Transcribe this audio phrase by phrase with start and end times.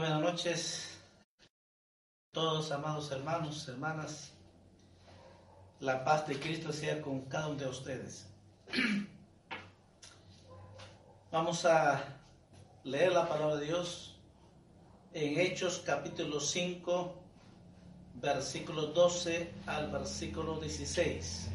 [0.00, 0.98] Noches,
[2.32, 4.32] todos amados hermanos, hermanas.
[5.80, 8.26] La paz de Cristo sea con cada uno de ustedes.
[11.30, 12.02] Vamos a
[12.82, 14.16] leer la palabra de Dios
[15.12, 17.14] en Hechos capítulo 5,
[18.14, 21.48] versículo 12 al versículo 16.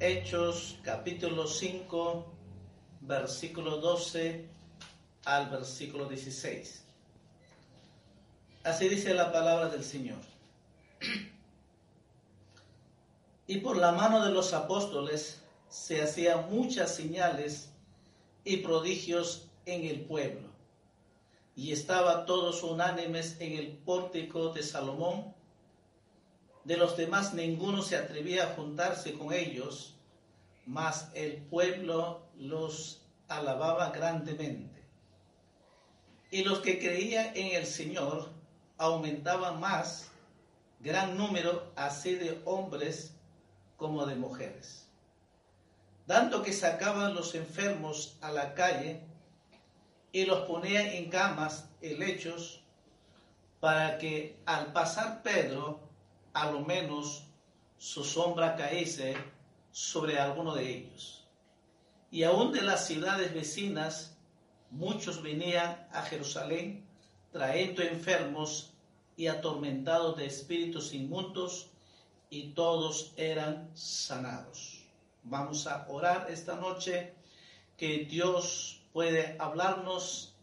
[0.00, 2.26] Hechos capítulo 5,
[3.00, 4.48] versículo 12
[5.24, 6.89] al versículo 16.
[8.62, 10.20] Así dice la palabra del Señor.
[13.46, 17.70] Y por la mano de los apóstoles se hacían muchas señales
[18.44, 20.48] y prodigios en el pueblo.
[21.56, 25.34] Y estaban todos unánimes en el pórtico de Salomón.
[26.64, 29.94] De los demás ninguno se atrevía a juntarse con ellos,
[30.66, 34.82] mas el pueblo los alababa grandemente.
[36.30, 38.39] Y los que creían en el Señor
[38.80, 40.10] aumentaba más
[40.80, 43.14] gran número así de hombres
[43.76, 44.88] como de mujeres.
[46.06, 49.02] Dando que sacaban los enfermos a la calle
[50.12, 52.62] y los ponían en camas y lechos
[53.60, 55.80] para que al pasar Pedro,
[56.32, 57.24] a lo menos
[57.76, 59.14] su sombra caíse
[59.70, 61.28] sobre alguno de ellos.
[62.10, 64.16] Y aún de las ciudades vecinas,
[64.70, 66.88] muchos venían a Jerusalén
[67.30, 68.69] trayendo enfermos
[69.20, 71.66] y atormentados de espíritus inmundos,
[72.30, 74.82] y todos eran sanados.
[75.24, 77.12] Vamos a orar esta noche
[77.76, 80.34] que Dios puede hablarnos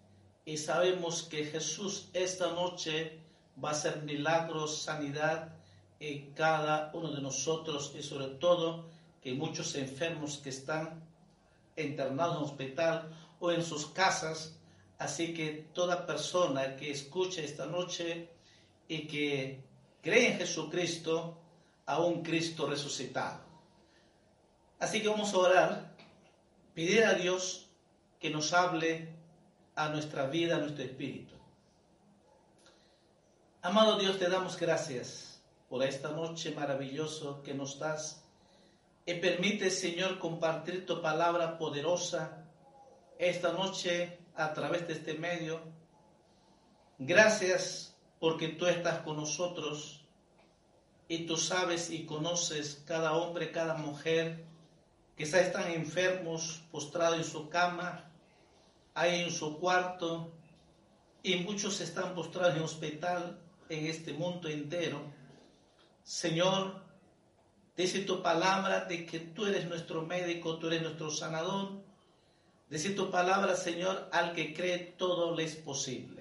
[0.45, 3.19] y sabemos que Jesús esta noche
[3.63, 5.55] va a hacer milagros, sanidad
[5.99, 8.85] en cada uno de nosotros y sobre todo
[9.23, 11.01] que muchos enfermos que están
[11.75, 14.57] internados en hospital o en sus casas
[14.99, 18.29] Así que toda persona que escuche esta noche
[18.87, 19.63] y que
[20.01, 21.37] cree en Jesucristo,
[21.85, 23.39] a un Cristo resucitado.
[24.79, 25.95] Así que vamos a orar,
[26.75, 27.69] pedir a Dios
[28.19, 29.09] que nos hable
[29.75, 31.33] a nuestra vida, a nuestro espíritu.
[33.61, 38.23] Amado Dios, te damos gracias por esta noche maravillosa que nos das
[39.05, 42.45] y permite, Señor, compartir tu palabra poderosa
[43.17, 45.61] esta noche a través de este medio.
[46.99, 50.05] Gracias porque tú estás con nosotros
[51.07, 54.45] y tú sabes y conoces cada hombre, cada mujer
[55.15, 58.11] que están enfermos, postrados en su cama,
[58.93, 60.31] ahí en su cuarto,
[61.23, 63.39] y muchos están postrados en hospital
[63.69, 65.01] en este mundo entero.
[66.03, 66.83] Señor,
[67.75, 71.87] dice tu palabra de que tú eres nuestro médico, tú eres nuestro sanador,
[72.69, 76.16] Decir tu palabra, Señor, al que cree todo le es posible.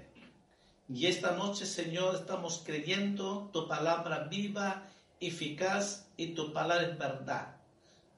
[0.89, 4.89] Y esta noche, Señor, estamos creyendo tu palabra viva,
[5.21, 7.57] eficaz y tu palabra es verdad.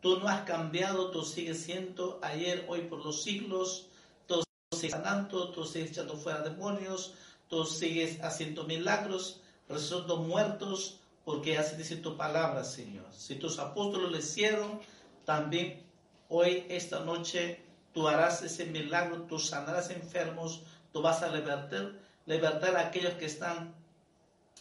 [0.03, 3.87] Tú no has cambiado, tú sigues siendo ayer, hoy por los siglos.
[4.27, 4.43] Tú
[4.75, 7.15] sigues sanando, tú sigues echando fuera demonios,
[7.49, 13.07] tú sigues haciendo milagros, resucitando muertos, porque así dice tu palabra, Señor.
[13.13, 14.81] Si tus apóstoles lo hicieron,
[15.25, 15.83] también
[16.28, 17.63] hoy, esta noche,
[17.95, 21.92] tú harás ese milagro, tú sanarás enfermos, tú vas a libertar,
[22.28, 23.75] libertar a aquellos que están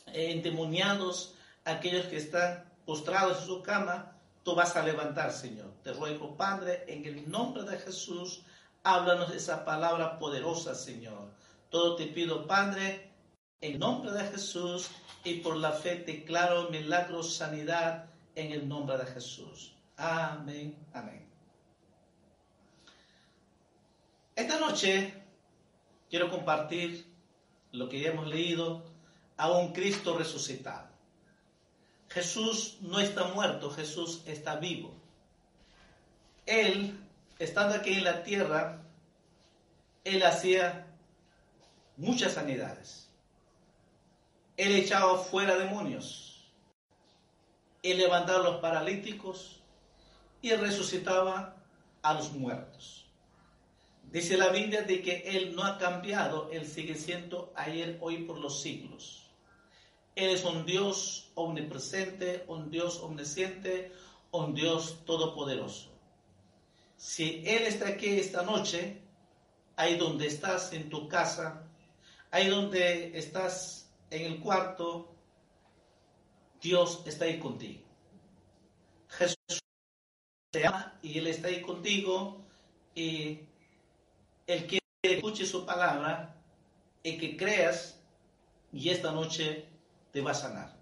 [0.07, 1.35] eh, endemoniados,
[1.65, 5.73] aquellos que están postrados en su cama, tú vas a levantar, Señor.
[5.83, 8.41] Te ruego, Padre, en el nombre de Jesús,
[8.83, 11.29] háblanos esa palabra poderosa, Señor.
[11.69, 13.11] Todo te pido, Padre,
[13.59, 14.89] en nombre de Jesús
[15.25, 18.05] y por la fe declaro milagro, sanidad
[18.35, 19.75] en el nombre de Jesús.
[19.97, 21.27] Amén, amén.
[24.35, 25.13] Esta noche
[26.09, 27.06] quiero compartir
[27.77, 28.83] lo que ya hemos leído
[29.37, 30.87] a un Cristo resucitado.
[32.09, 34.95] Jesús no está muerto, Jesús está vivo.
[36.45, 36.97] Él,
[37.37, 38.81] estando aquí en la tierra,
[40.03, 40.87] él hacía
[41.97, 43.09] muchas sanidades.
[44.55, 46.49] Él echaba fuera demonios.
[47.83, 49.61] Él levantaba a los paralíticos
[50.41, 51.55] y resucitaba
[52.01, 53.06] a los muertos.
[54.11, 58.39] Dice la Biblia de que Él no ha cambiado, Él sigue siendo ayer, hoy, por
[58.39, 59.29] los siglos.
[60.15, 63.91] Él es un Dios omnipresente, un Dios omnisciente,
[64.31, 65.89] un Dios todopoderoso.
[66.95, 69.01] Si Él está aquí esta noche,
[69.75, 71.67] ahí donde estás en tu casa,
[72.31, 75.13] ahí donde estás en el cuarto,
[76.61, 77.81] Dios está ahí contigo.
[79.09, 79.59] Jesús
[80.51, 82.41] te ama y Él está ahí contigo
[82.95, 83.41] y
[84.47, 86.33] Quiere que escuche su palabra
[87.03, 87.99] y que creas
[88.71, 89.65] y esta noche
[90.11, 90.73] te va a sanar.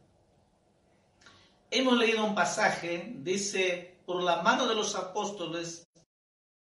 [1.72, 5.84] Hemos leído un pasaje, dice, por la mano de los apóstoles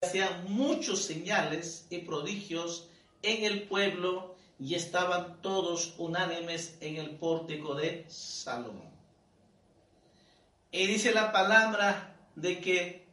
[0.01, 2.89] hacían muchos señales y prodigios
[3.21, 8.89] en el pueblo y estaban todos unánimes en el pórtico de Salomón.
[10.71, 13.07] Y dice la palabra de que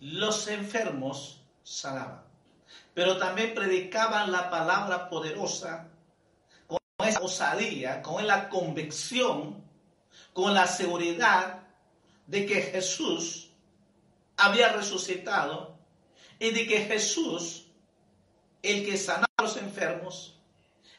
[0.00, 2.29] los enfermos sanaban,
[2.94, 5.88] pero también predicaban la palabra poderosa
[6.66, 9.64] con esa osadía, con la convicción,
[10.32, 11.62] con la seguridad
[12.26, 13.50] de que Jesús
[14.36, 15.78] había resucitado
[16.38, 17.66] y de que Jesús,
[18.62, 20.38] el que sanaba a los enfermos,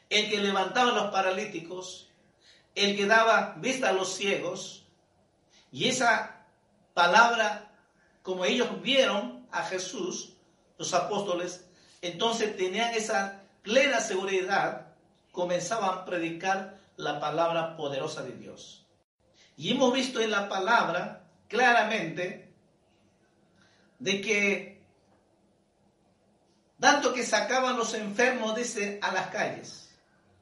[0.08, 2.10] el que levantaba a los paralíticos,
[2.74, 4.86] el que daba vista a los ciegos,
[5.70, 6.46] y esa
[6.94, 7.70] palabra,
[8.22, 10.34] como ellos vieron a Jesús,
[10.78, 11.66] los apóstoles,
[12.02, 14.88] entonces tenían esa plena seguridad,
[15.30, 18.84] comenzaban a predicar la palabra poderosa de Dios.
[19.56, 22.52] Y hemos visto en la palabra claramente
[23.98, 24.82] de que
[26.80, 29.90] tanto que sacaban los enfermos, dice, a las calles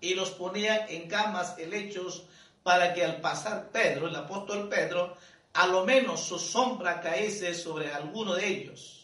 [0.00, 2.24] y los ponían en camas, helechos,
[2.62, 5.16] para que al pasar Pedro, el apóstol Pedro,
[5.52, 8.99] a lo menos su sombra caese sobre alguno de ellos.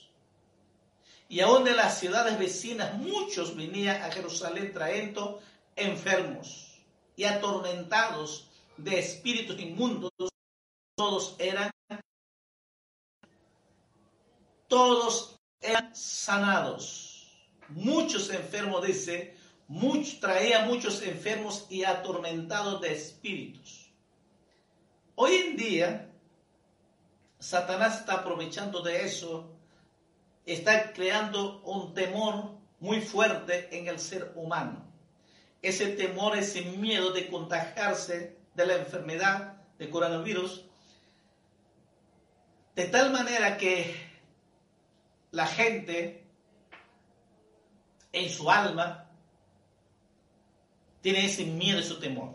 [1.29, 5.41] Y aún de las ciudades vecinas muchos venían a Jerusalén trayendo
[5.75, 6.79] enfermos
[7.17, 10.13] y atormentados de espíritus inmundos.
[10.95, 11.71] Todos eran,
[14.69, 17.07] todos eran sanados
[17.69, 19.35] muchos enfermos, dice,
[20.21, 23.91] traía muchos enfermos y atormentados de espíritus.
[25.15, 26.11] Hoy en día,
[27.39, 29.56] Satanás está aprovechando de eso,
[30.47, 34.85] está creando un temor muy fuerte en el ser humano.
[35.61, 40.65] Ese temor, ese miedo de contagiarse de la enfermedad de coronavirus,
[42.77, 43.97] de tal manera que
[45.33, 46.25] la gente
[48.13, 49.11] en su alma,
[51.03, 52.35] tiene ese miedo, ese temor.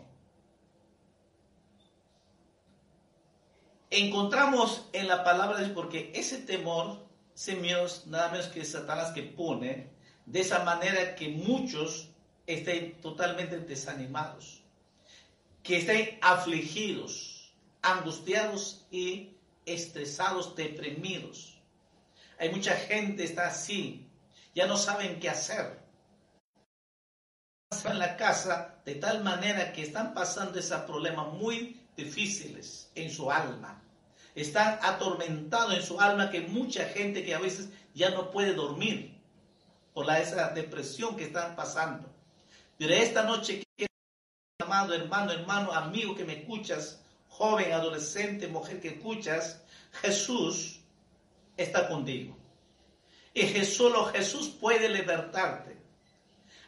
[3.90, 7.01] Encontramos en la palabra de Dios, porque ese temor,
[7.60, 9.90] miedo, nada menos que Satanás que pone,
[10.26, 12.08] de esa manera que muchos
[12.46, 14.62] estén totalmente desanimados,
[15.62, 19.36] que estén afligidos, angustiados y
[19.66, 21.58] estresados, deprimidos.
[22.38, 24.06] Hay mucha gente está así,
[24.54, 25.80] ya no saben qué hacer.
[27.84, 33.30] En la casa de tal manera que están pasando esos problemas muy difíciles en su
[33.30, 33.82] alma.
[34.34, 39.20] Están atormentados en su alma que mucha gente que a veces ya no puede dormir
[39.92, 42.08] por la, esa depresión que están pasando.
[42.78, 43.62] Pero esta noche,
[44.58, 49.62] amado hermano, hermano, amigo que me escuchas, joven, adolescente, mujer que escuchas,
[50.00, 50.80] Jesús
[51.56, 52.36] está contigo.
[53.34, 55.76] Y solo Jesús puede libertarte.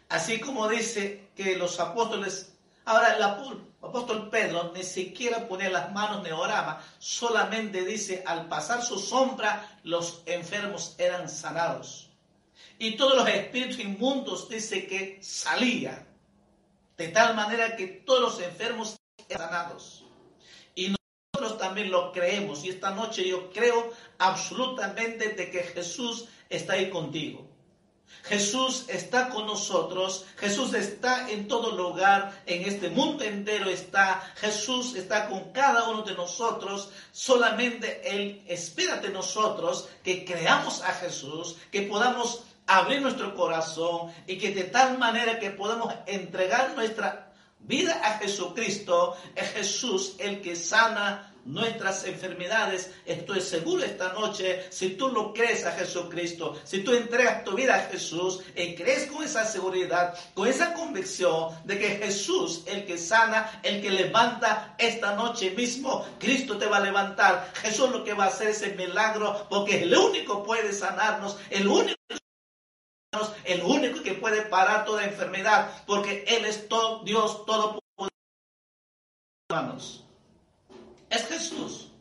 [0.08, 2.54] Así como dice que los apóstoles,
[2.84, 3.73] ahora el apóstol
[4.30, 10.22] Pedro ni siquiera ponía las manos ni oraba, solamente dice, al pasar su sombra, los
[10.26, 12.10] enfermos eran sanados.
[12.78, 16.06] Y todos los espíritus inmundos dice que salían,
[16.96, 18.96] de tal manera que todos los enfermos
[19.28, 20.04] eran sanados.
[20.74, 20.94] Y
[21.32, 26.90] nosotros también lo creemos, y esta noche yo creo absolutamente de que Jesús está ahí
[26.90, 27.53] contigo.
[28.24, 34.94] Jesús está con nosotros, Jesús está en todo lugar, en este mundo entero está, Jesús
[34.94, 41.56] está con cada uno de nosotros, solamente Él espera de nosotros que creamos a Jesús,
[41.70, 48.00] que podamos abrir nuestro corazón y que de tal manera que podamos entregar nuestra vida
[48.02, 52.92] a Jesucristo, es Jesús el que sana nuestras enfermedades.
[53.04, 57.74] Estoy seguro esta noche, si tú lo crees a Jesucristo, si tú entregas tu vida
[57.74, 62.98] a Jesús y crees con esa seguridad, con esa convicción de que Jesús, el que
[62.98, 67.52] sana, el que levanta esta noche mismo, Cristo te va a levantar.
[67.56, 71.66] Jesús lo que va a hacer es el milagro porque el único puede sanarnos, el
[71.66, 71.94] único
[73.44, 80.03] el único que puede parar toda enfermedad, porque Él es todo, Dios todopoderoso.
[81.14, 81.92] Es Jesús.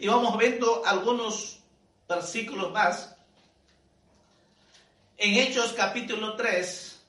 [0.00, 1.60] Y vamos viendo algunos
[2.08, 3.14] versículos más.
[5.16, 7.00] En Hechos capítulo 3,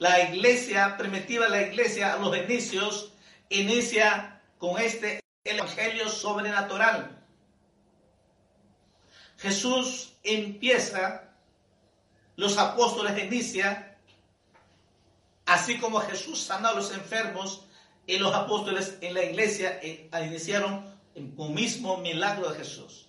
[0.00, 3.12] la iglesia primitiva, la iglesia a los inicios,
[3.50, 7.24] inicia con este evangelio sobrenatural.
[9.38, 11.30] Jesús empieza
[12.34, 13.96] los apóstoles inician,
[15.46, 17.66] así como Jesús sanó a los enfermos,
[18.06, 23.08] y los apóstoles en la iglesia eh, iniciaron un mismo milagro de Jesús.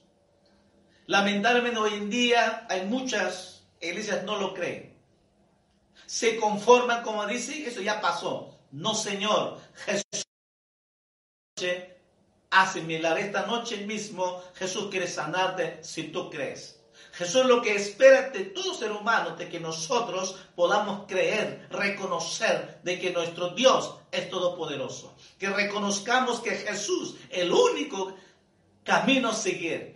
[1.08, 4.94] Lamentablemente hoy en día hay muchas iglesias no lo creen.
[6.06, 8.58] Se conforman como dice, eso ya pasó.
[8.72, 10.26] No, Señor, Jesús
[12.50, 13.20] hace milagro.
[13.20, 16.80] Esta noche mismo Jesús quiere sanarte si tú crees.
[17.14, 23.00] Jesús lo que espera de todo ser humano, de que nosotros podamos creer, reconocer de
[23.00, 25.16] que nuestro Dios es todopoderoso.
[25.38, 28.16] Que reconozcamos que Jesús, el único
[28.84, 29.96] camino a seguir.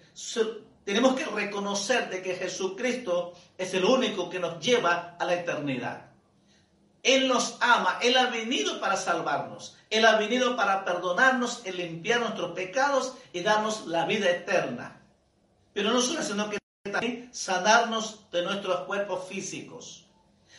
[0.84, 6.12] Tenemos que reconocer de que Jesucristo es el único que nos lleva a la eternidad.
[7.02, 12.20] Él nos ama, Él ha venido para salvarnos, Él ha venido para perdonarnos, y limpiar
[12.20, 15.02] nuestros pecados y darnos la vida eterna.
[15.74, 16.58] Pero no solo, sino que
[17.32, 20.06] sanarnos de nuestros cuerpos físicos,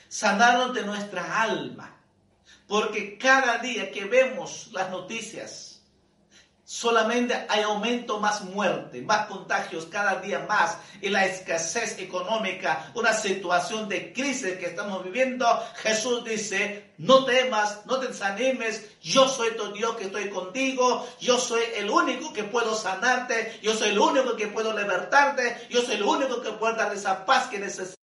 [0.09, 1.97] sanarnos de nuestra alma,
[2.66, 5.67] porque cada día que vemos las noticias,
[6.68, 13.14] solamente hay aumento más muerte, más contagios cada día más y la escasez económica, una
[13.14, 15.46] situación de crisis que estamos viviendo,
[15.76, 21.38] Jesús dice, no temas, no te desanimes, yo soy tu Dios que estoy contigo, yo
[21.38, 25.94] soy el único que puedo sanarte, yo soy el único que puedo libertarte, yo soy
[25.94, 27.96] el único que puedo dar esa paz que necesitas.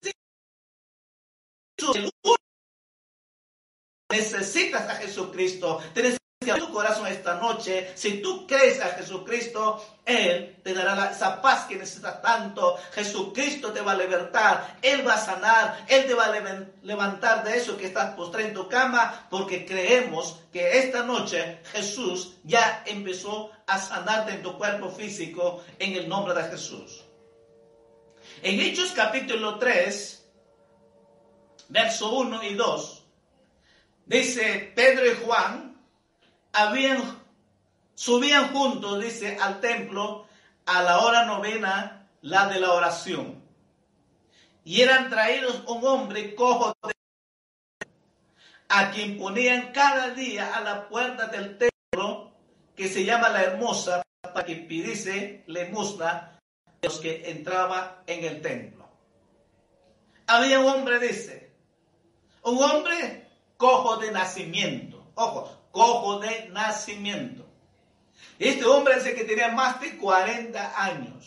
[4.10, 5.84] Necesitas a Jesucristo
[6.52, 11.66] a tu corazón esta noche, si tú crees a Jesucristo, Él te dará esa paz
[11.66, 12.78] que necesitas tanto.
[12.94, 17.58] Jesucristo te va a libertar, Él va a sanar, Él te va a levantar de
[17.58, 23.52] eso que estás postrado en tu cama, porque creemos que esta noche Jesús ya empezó
[23.68, 27.04] a sanarte en tu cuerpo físico en el nombre de Jesús.
[28.42, 30.26] En Hechos capítulo 3,
[31.70, 33.04] verso 1 y 2,
[34.06, 35.75] dice Pedro y Juan,
[36.56, 37.22] habían,
[37.94, 40.26] subían juntos, dice, al templo
[40.66, 43.44] a la hora novena, la de la oración.
[44.64, 46.74] Y eran traídos un hombre cojo
[48.68, 52.32] a quien ponían cada día a la puerta del templo,
[52.76, 56.40] que se llama la hermosa, para que pidiese limosna a
[56.82, 58.90] los que entraba en el templo.
[60.26, 61.54] Había un hombre, dice,
[62.42, 65.12] un hombre cojo de nacimiento.
[65.14, 67.46] Ojo, cojo de nacimiento.
[68.40, 71.26] Este hombre dice que tenía más de 40 años.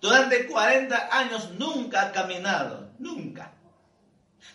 [0.00, 3.52] Durante 40 años nunca ha caminado, nunca.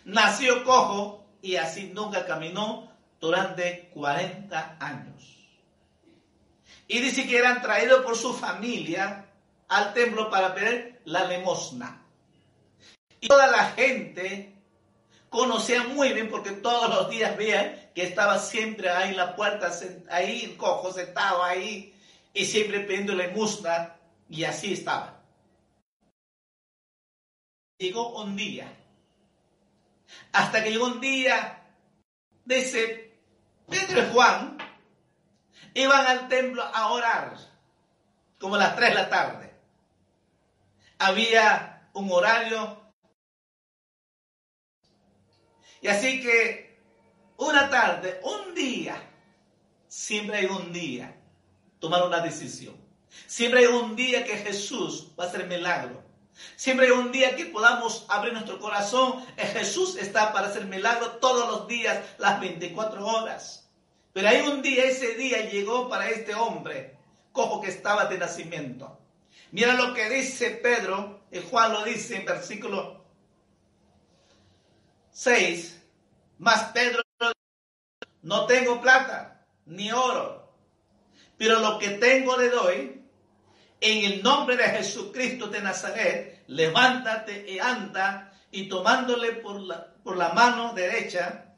[0.04, 2.88] Nació cojo y así nunca caminó
[3.20, 5.36] durante 40 años.
[6.86, 9.26] Y dice que eran traídos por su familia
[9.68, 12.04] al templo para pedir la limosna.
[13.20, 14.55] Y toda la gente
[15.36, 19.70] conocía muy bien porque todos los días veían que estaba siempre ahí en la puerta,
[20.10, 21.94] ahí cojo sentado ahí
[22.32, 23.96] y siempre pidiendo limosna
[24.30, 25.20] y así estaba.
[27.78, 28.66] Llegó un día,
[30.32, 31.62] hasta que llegó un día,
[32.46, 33.12] dice
[33.68, 34.58] Pedro y Juan,
[35.74, 37.36] iban al templo a orar,
[38.40, 39.54] como a las 3 de la tarde.
[40.98, 42.85] Había un horario
[45.86, 46.80] y así que
[47.36, 49.00] una tarde, un día,
[49.86, 51.14] siempre hay un día,
[51.78, 52.74] tomar una decisión.
[53.28, 56.02] Siempre hay un día que Jesús va a hacer milagro.
[56.56, 59.24] Siempre hay un día que podamos abrir nuestro corazón.
[59.36, 63.70] Jesús está para hacer milagro todos los días, las 24 horas.
[64.12, 66.96] Pero hay un día, ese día llegó para este hombre,
[67.30, 68.98] cojo que estaba de nacimiento.
[69.52, 73.06] Mira lo que dice Pedro, y Juan lo dice en versículo
[75.16, 75.75] 6,
[76.38, 77.02] mas Pedro
[78.22, 80.52] no tengo plata ni oro,
[81.36, 83.02] pero lo que tengo le doy.
[83.78, 88.32] En el nombre de Jesucristo de Nazaret, levántate y anda.
[88.50, 91.54] Y tomándole por la, mano derecha,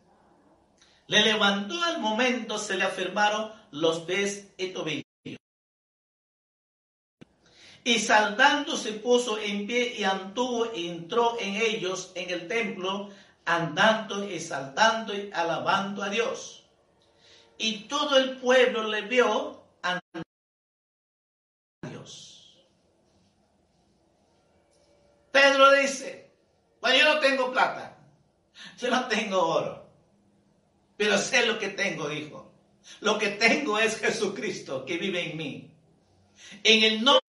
[1.06, 5.04] le levantó al momento, se le afirmaron los pies y tobillos.
[7.84, 13.10] Y saltando se puso en pie y anduvo y entró en ellos en el templo,
[13.48, 16.66] andando y saltando y alabando a Dios.
[17.56, 20.22] Y todo el pueblo le vio andando
[21.82, 22.58] a Dios.
[25.32, 26.30] Pedro dice,
[26.82, 27.96] bueno, yo no tengo plata,
[28.78, 29.88] yo no tengo oro,
[30.98, 32.52] pero sé lo que tengo, dijo.
[33.00, 35.70] Lo que tengo es Jesucristo que vive en mí.
[36.64, 37.24] En el nombre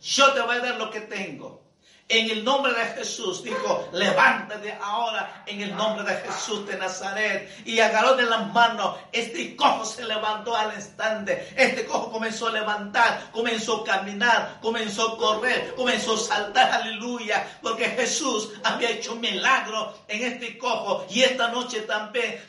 [0.00, 1.65] yo te voy a dar lo que tengo.
[2.08, 7.50] En el nombre de Jesús, dijo, levántate ahora en el nombre de Jesús de Nazaret.
[7.64, 11.52] Y agarró de las manos, este cojo se levantó al instante.
[11.56, 17.58] Este cojo comenzó a levantar, comenzó a caminar, comenzó a correr, comenzó a saltar, aleluya.
[17.60, 21.06] Porque Jesús había hecho un milagro en este cojo.
[21.10, 22.40] Y esta noche también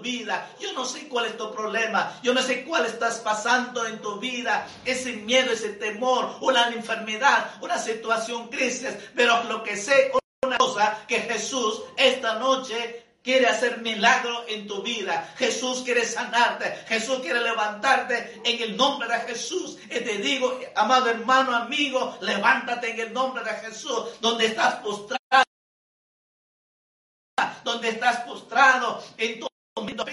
[0.00, 0.50] vida.
[0.60, 2.18] Yo no sé cuál es tu problema.
[2.22, 4.66] Yo no sé cuál estás pasando en tu vida.
[4.84, 8.90] Ese miedo, ese temor, una enfermedad, una situación crisis.
[9.14, 14.82] Pero lo que sé, una cosa, que Jesús esta noche quiere hacer milagro en tu
[14.82, 15.32] vida.
[15.36, 16.84] Jesús quiere sanarte.
[16.88, 19.78] Jesús quiere levantarte en el nombre de Jesús.
[19.84, 24.20] Y te digo, amado hermano, amigo, levántate en el nombre de Jesús.
[24.20, 25.44] Donde estás postrado.
[27.64, 29.51] Donde estás postrado en tu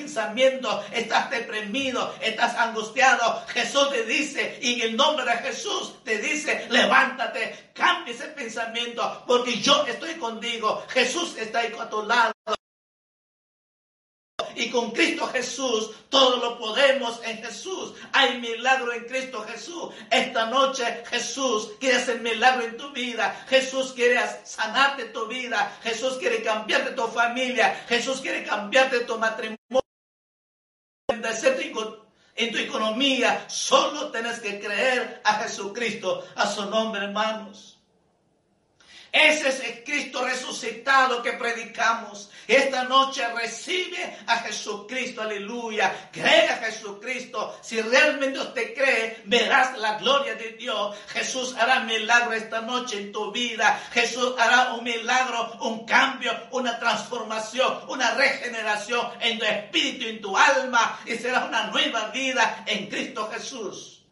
[0.09, 6.17] pensamiento, estás deprimido, estás angustiado, Jesús te dice, y en el nombre de Jesús te
[6.17, 12.31] dice, levántate, cambia ese pensamiento, porque yo estoy contigo, Jesús está ahí a tu lado.
[14.59, 17.93] Y con Cristo Jesús todo lo podemos en Jesús.
[18.11, 19.93] Hay milagro en Cristo Jesús.
[20.11, 23.45] Esta noche Jesús quiere hacer milagro en tu vida.
[23.47, 25.79] Jesús quiere sanarte tu vida.
[25.81, 27.85] Jesús quiere cambiarte tu familia.
[27.87, 29.57] Jesús quiere cambiarte tu matrimonio.
[32.35, 37.78] En tu economía, solo tienes que creer a Jesucristo, a su nombre, hermanos.
[39.11, 42.29] Ese es el Cristo resucitado que predicamos.
[42.47, 46.09] Esta noche recibe a Jesucristo, aleluya.
[46.11, 47.57] Cree a Jesucristo.
[47.61, 50.95] Si realmente usted cree, verás la gloria de Dios.
[51.09, 53.81] Jesús hará milagro esta noche en tu vida.
[53.91, 60.37] Jesús hará un milagro, un cambio, una transformación, una regeneración en tu espíritu, en tu
[60.37, 60.99] alma.
[61.05, 64.03] Y será una nueva vida en Cristo Jesús.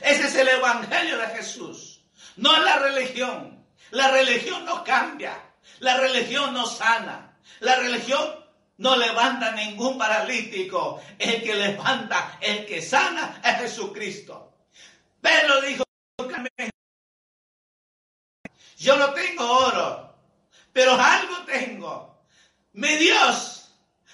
[0.00, 2.00] Ese es el Evangelio de Jesús.
[2.36, 3.59] No la religión.
[3.90, 5.40] La religión no cambia,
[5.80, 8.40] la religión no sana, la religión
[8.80, 11.02] no levanta ningún paralítico.
[11.18, 14.54] El que levanta, el que sana es Jesucristo.
[15.20, 15.84] Pero dijo,
[18.78, 20.14] yo no tengo oro,
[20.72, 22.24] pero algo tengo.
[22.72, 23.70] Mi Dios,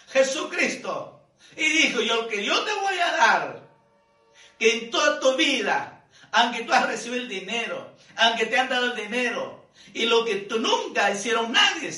[0.09, 1.29] Jesucristo.
[1.57, 3.63] Y dijo, yo que yo te voy a dar,
[4.59, 8.87] que en toda tu vida, aunque tú has recibido el dinero, aunque te han dado
[8.87, 9.56] el dinero,
[9.95, 11.91] y lo que tú nunca hicieron nadie,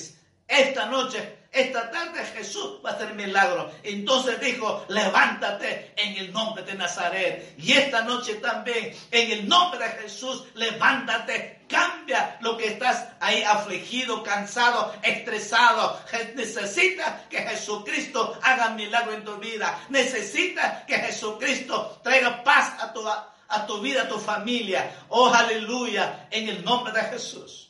[0.47, 3.71] esta noche, esta tarde Jesús va a hacer milagro.
[3.83, 7.55] Entonces dijo, levántate en el nombre de Nazaret.
[7.59, 13.43] Y esta noche también, en el nombre de Jesús, levántate, cambia lo que estás ahí
[13.43, 16.01] afligido, cansado, estresado.
[16.35, 19.87] Necesita que Jesucristo haga milagro en tu vida.
[19.89, 24.95] Necesita que Jesucristo traiga paz a tu, a tu vida, a tu familia.
[25.09, 27.68] Oh, aleluya, en el nombre de Jesús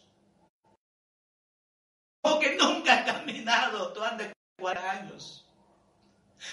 [2.22, 4.28] que nunca ha caminado, tú andas
[4.58, 5.44] 40 años.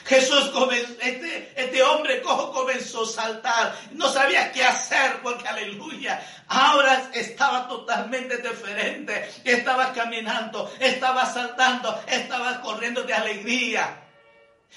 [0.06, 6.26] Jesús comenzó, este, este hombre cojo comenzó a saltar, no sabía qué hacer porque aleluya,
[6.48, 14.02] ahora estaba totalmente diferente, estaba caminando, estaba saltando, estaba corriendo de alegría.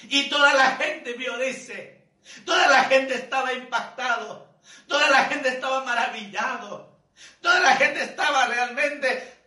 [0.03, 2.05] Y toda la gente vio, dice,
[2.45, 4.47] toda la gente estaba impactado,
[4.87, 6.99] toda la gente estaba maravillado,
[7.41, 9.38] toda la gente estaba realmente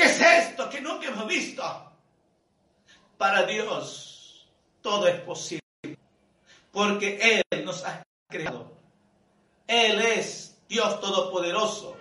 [0.00, 1.62] ¿Qué es esto que nunca hemos visto?
[3.18, 4.48] Para Dios
[4.80, 5.60] todo es posible,
[6.72, 8.72] porque Él nos ha creado.
[9.66, 11.98] Él es Dios Todopoderoso,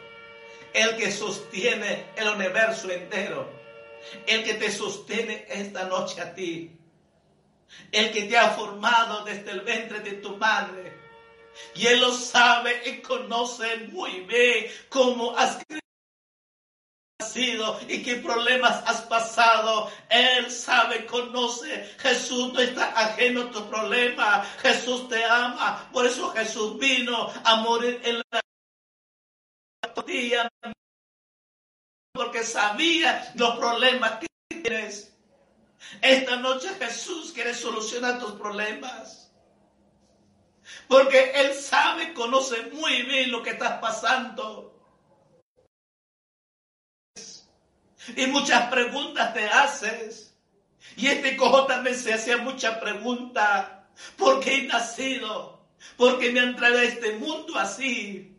[0.71, 3.49] el que sostiene el universo entero,
[4.25, 6.71] el que te sostiene esta noche a ti,
[7.91, 10.97] el que te ha formado desde el vientre de tu madre.
[11.75, 15.57] Y Él lo sabe y conoce muy bien cómo has
[17.19, 19.91] nacido y qué problemas has pasado.
[20.09, 21.95] Él sabe, conoce.
[21.99, 24.43] Jesús no está ajeno a tu problema.
[24.61, 25.89] Jesús te ama.
[25.91, 28.41] Por eso Jesús vino a morir en la
[30.05, 30.49] día
[32.13, 35.13] porque sabía los problemas que tienes.
[36.01, 39.31] Esta noche Jesús quiere solucionar tus problemas.
[40.87, 44.78] Porque Él sabe, conoce muy bien lo que estás pasando.
[48.15, 50.35] Y muchas preguntas te haces.
[50.95, 53.67] Y este cojo también se hacía muchas preguntas.
[54.17, 55.59] ¿Por qué he nacido?
[55.97, 58.35] ¿Por qué me han traído a este mundo así?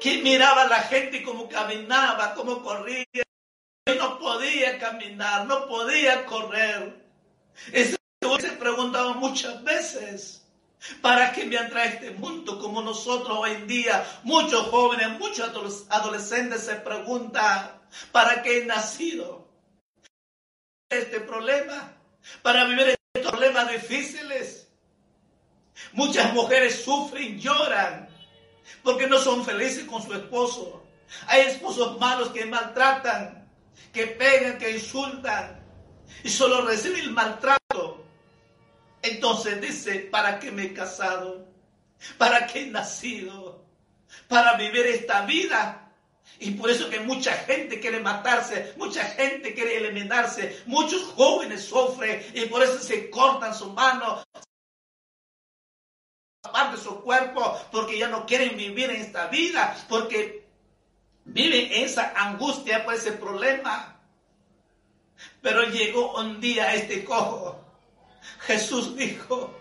[0.00, 3.06] Que miraba a la gente como caminaba, como corría.
[3.86, 7.02] Yo no podía caminar, no podía correr.
[7.72, 7.96] Eso
[8.40, 10.42] se preguntaba muchas veces.
[11.00, 14.04] ¿Para qué me han traído a este mundo como nosotros hoy en día?
[14.24, 19.48] Muchos jóvenes, muchos adolescentes se preguntan, ¿para qué he nacido?
[20.88, 21.94] Este problema,
[22.42, 24.68] para vivir estos problemas difíciles.
[25.92, 28.08] Muchas mujeres sufren, lloran,
[28.82, 30.84] porque no son felices con su esposo.
[31.26, 33.50] Hay esposos malos que maltratan,
[33.92, 35.62] que pegan, que insultan
[36.22, 38.06] y solo reciben el maltrato.
[39.02, 41.48] Entonces dice, ¿para qué me he casado?
[42.18, 43.64] ¿Para qué he nacido?
[44.28, 45.81] Para vivir esta vida.
[46.38, 52.24] Y por eso que mucha gente quiere matarse, mucha gente quiere eliminarse, muchos jóvenes sufren
[52.34, 54.24] y por eso se cortan sus manos,
[56.50, 60.44] parte de su cuerpo porque ya no quieren vivir en esta vida, porque
[61.24, 64.00] viven esa angustia por ese problema.
[65.40, 67.64] Pero llegó un día este cojo.
[68.40, 69.56] Jesús dijo,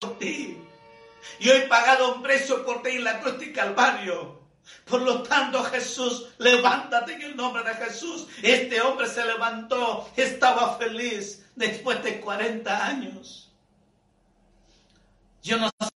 [0.00, 0.67] por ti.
[1.40, 4.38] Yo he pagado un precio por ti en la cruz de Calvario.
[4.84, 8.26] Por lo tanto, Jesús, levántate en el nombre de Jesús.
[8.42, 13.52] Este hombre se levantó, estaba feliz después de 40 años.
[15.42, 15.92] Yo no sé cuántos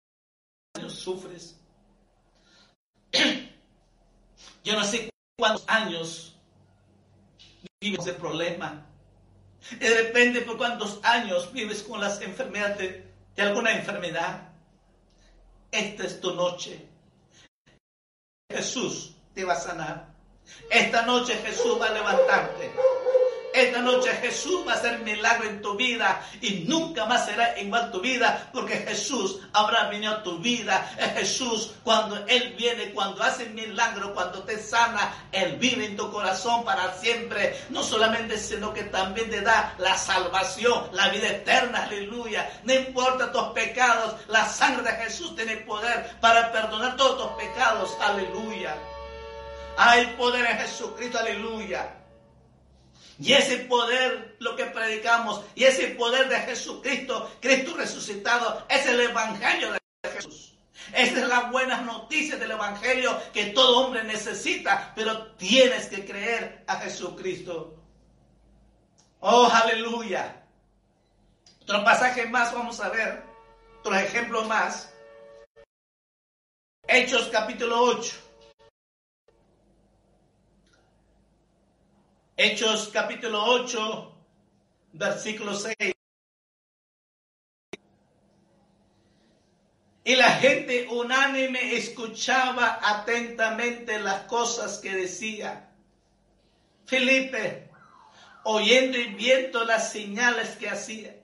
[0.76, 1.56] años sufres.
[4.62, 6.36] Yo no sé cuántos años
[7.80, 8.86] vives de problema.
[9.72, 14.49] Y depende por cuántos años vives con las enfermedades de, de alguna enfermedad.
[15.70, 16.86] Esta es tu noche.
[18.50, 20.14] Jesús te va a sanar.
[20.70, 22.72] Esta noche Jesús va a levantarte.
[23.52, 27.90] Esta noche Jesús va a hacer milagro en tu vida y nunca más será igual
[27.90, 30.88] tu vida porque Jesús habrá venido a tu vida.
[30.98, 36.10] Es Jesús cuando Él viene, cuando hace milagro, cuando te sana, Él vive en tu
[36.12, 37.58] corazón para siempre.
[37.70, 41.84] No solamente, sino que también te da la salvación, la vida eterna.
[41.84, 42.48] Aleluya.
[42.62, 47.96] No importa tus pecados, la sangre de Jesús tiene poder para perdonar todos tus pecados.
[48.00, 48.76] Aleluya.
[49.76, 51.18] Hay poder en Jesucristo.
[51.18, 51.99] Aleluya.
[53.20, 58.98] Y ese poder, lo que predicamos, y ese poder de Jesucristo, Cristo resucitado, es el
[58.98, 60.54] Evangelio de Jesús.
[60.94, 66.64] Esa es la buena noticia del Evangelio que todo hombre necesita, pero tienes que creer
[66.66, 67.76] a Jesucristo.
[69.20, 70.42] Oh, aleluya.
[71.60, 73.22] Otro pasaje más vamos a ver,
[73.80, 74.94] otro ejemplo más.
[76.88, 78.29] Hechos capítulo 8.
[82.42, 84.14] Hechos capítulo 8,
[84.94, 85.74] versículo 6.
[90.04, 95.70] Y la gente unánime escuchaba atentamente las cosas que decía.
[96.86, 97.70] Felipe,
[98.44, 101.22] oyendo y viendo las señales que hacía.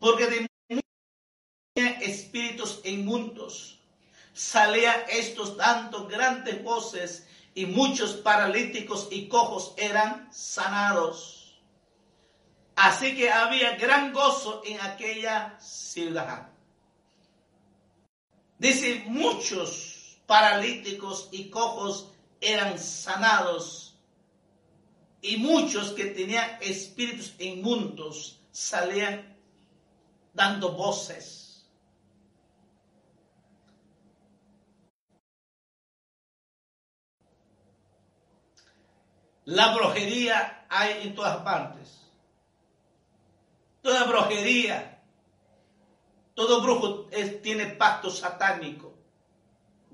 [0.00, 0.46] Porque de
[2.00, 3.82] espíritus inmundos
[4.32, 11.60] salía estos dando grandes voces y muchos paralíticos y cojos eran sanados.
[12.76, 16.50] Así que había gran gozo en aquella ciudad.
[18.58, 23.98] Dice, muchos paralíticos y cojos eran sanados
[25.20, 29.36] y muchos que tenían espíritus inmundos salían
[30.32, 31.47] dando voces.
[39.48, 42.06] La brujería hay en todas partes.
[43.80, 45.02] Toda brujería,
[46.34, 47.08] todo brujo
[47.42, 48.94] tiene pacto satánico.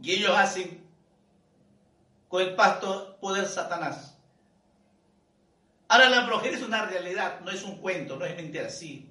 [0.02, 0.84] Y ellos hacen
[2.26, 4.18] con el pacto poder Satanás.
[5.86, 9.08] Ahora la brujería es una realidad, no es un cuento, no es mentira, sí.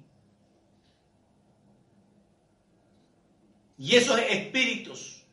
[3.78, 5.24] Y esos espíritus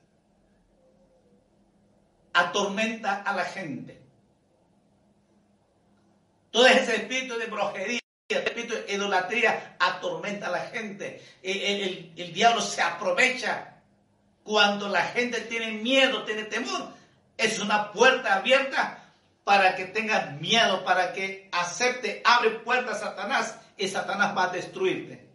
[2.32, 4.01] atormenta a la gente.
[6.52, 11.22] Todo ese espíritu de brujería, espíritu de idolatría atormenta a la gente.
[11.42, 13.82] El, el diablo se aprovecha
[14.44, 16.94] cuando la gente tiene miedo, tiene temor.
[17.38, 19.02] Es una puerta abierta
[19.44, 24.50] para que tengas miedo, para que acepte, abre puertas a Satanás y Satanás va a
[24.50, 25.28] destruirte.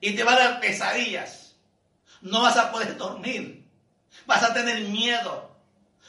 [0.00, 1.54] Y te va a dar pesadillas.
[2.20, 3.68] No vas a poder dormir.
[4.26, 5.56] Vas a tener miedo.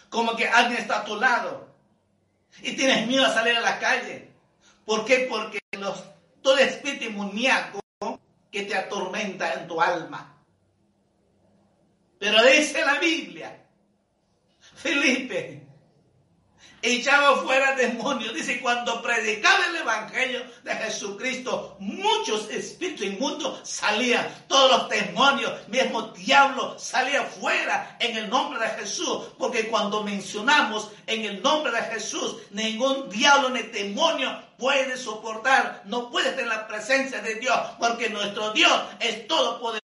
[0.09, 1.72] Como que alguien está a tu lado.
[2.61, 4.29] Y tienes miedo a salir a la calle.
[4.85, 5.27] ¿Por qué?
[5.29, 6.03] Porque los,
[6.41, 7.79] todo espíritu muñeco
[8.51, 10.37] que te atormenta en tu alma.
[12.19, 13.65] Pero dice la Biblia,
[14.75, 15.62] Felipe,
[16.83, 18.33] echaba fuera demonios.
[18.33, 26.03] Dice, cuando predicaba el Evangelio de Jesucristo, muchos espíritus inmundos salían, todos los demonios, mismo
[26.09, 29.29] diablo salía fuera en el nombre de Jesús.
[29.37, 36.09] Porque cuando mencionamos en el nombre de Jesús, ningún diablo ni demonio puede soportar, no
[36.11, 39.82] puede estar en la presencia de Dios, porque nuestro Dios es todo poder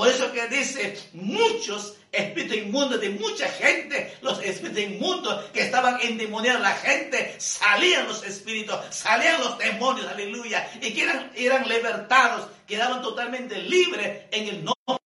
[0.00, 6.00] por eso que dice, muchos espíritus inmundos de mucha gente, los espíritus inmundos que estaban
[6.00, 12.48] endemoniando a la gente, salían los espíritus, salían los demonios, aleluya, y que eran, libertados,
[12.66, 15.04] quedaban totalmente libres en el nombre.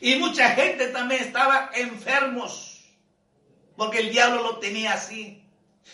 [0.00, 2.86] Y mucha gente también estaba enfermos,
[3.76, 5.44] porque el diablo lo tenía así.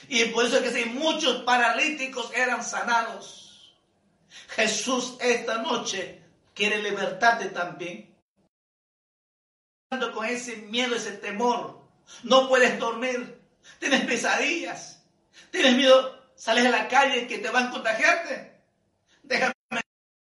[0.08, 3.74] Y por eso que sí, muchos paralíticos eran sanados.
[4.54, 6.24] Jesús esta noche
[6.56, 8.16] quiere libertarte también.
[10.12, 11.80] Con ese miedo, ese temor,
[12.24, 13.40] no puedes dormir,
[13.78, 15.04] tienes pesadillas,
[15.52, 18.60] tienes miedo, sales a la calle que te van a contagiarte.
[19.22, 19.52] Déjame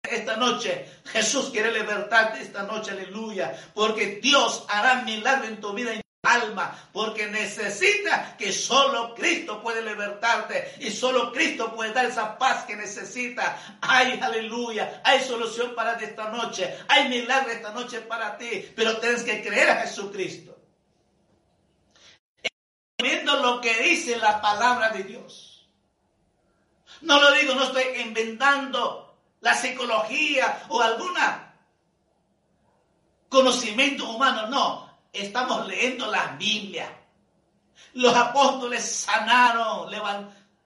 [0.03, 0.87] esta noche.
[1.07, 5.93] Jesús quiere libertarte esta noche, aleluya, porque Dios hará milagro en tu vida
[6.29, 12.65] alma, porque necesita que solo Cristo puede libertarte y solo Cristo puede dar esa paz
[12.65, 13.79] que necesita.
[13.81, 19.23] Ay, aleluya, hay solución para esta noche, hay milagro esta noche para ti, pero tienes
[19.23, 20.57] que creer a Jesucristo.
[23.01, 25.69] Viendo lo que dice la palabra de Dios.
[27.03, 31.55] No lo digo, no estoy inventando la psicología o alguna
[33.29, 36.95] conocimiento humano, no estamos leyendo la Biblia.
[37.95, 39.91] Los apóstoles sanaron,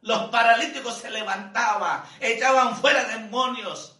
[0.00, 3.96] los paralíticos se levantaban, echaban fuera demonios.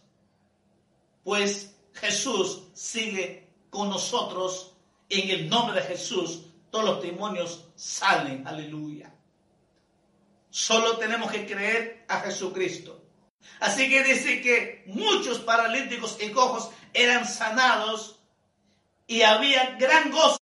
[1.23, 4.69] Pues Jesús sigue con nosotros.
[5.09, 8.47] En el nombre de Jesús, todos los demonios salen.
[8.47, 9.13] Aleluya.
[10.49, 13.03] Solo tenemos que creer a Jesucristo.
[13.59, 18.19] Así que dice que muchos paralíticos y cojos eran sanados
[19.13, 20.39] y había gran gozo.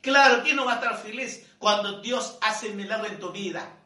[0.00, 3.76] Claro, ¿quién no va a estar feliz cuando Dios hace milagro en tu vida?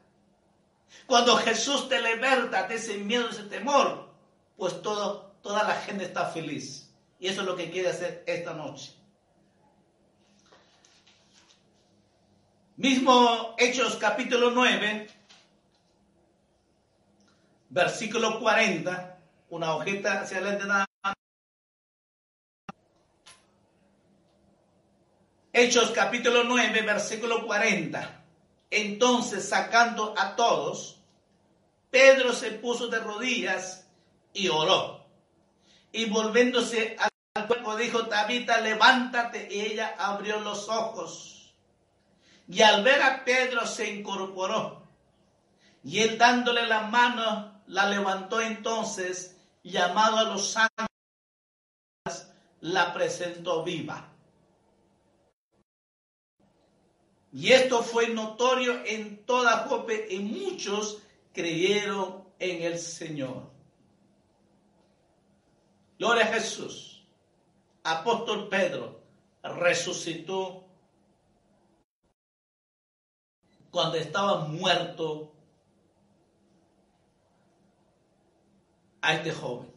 [1.09, 4.15] Cuando Jesús te liberta de ese miedo, de ese temor,
[4.57, 6.89] pues todo, toda la gente está feliz.
[7.19, 8.95] Y eso es lo que quiere hacer esta noche.
[12.77, 15.09] Mismo Hechos capítulo 9,
[17.71, 19.19] versículo 40,
[19.49, 20.86] una hojita hacia adelante nada
[25.59, 28.25] Hechos capítulo 9, versículo 40.
[28.69, 31.01] Entonces, sacando a todos,
[31.91, 33.89] Pedro se puso de rodillas
[34.35, 35.07] y oró.
[35.93, 36.99] Y volviéndose
[37.35, 39.49] al cuerpo dijo, Tabita, levántate.
[39.51, 41.55] Y ella abrió los ojos.
[42.47, 44.83] Y al ver a Pedro se incorporó.
[45.83, 50.87] Y él dándole la mano, la levantó entonces, llamado a los santos,
[52.61, 54.13] la presentó viva.
[57.37, 61.03] Y esto fue notorio en toda Jope y muchos
[61.35, 63.51] creyeron en el Señor.
[65.99, 67.07] Gloria a Jesús.
[67.83, 69.03] Apóstol Pedro
[69.43, 70.65] resucitó
[73.71, 75.35] cuando estaba muerto
[79.03, 79.71] a este joven.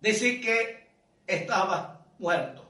[0.00, 0.90] Decir que
[1.24, 2.63] estaba muerto.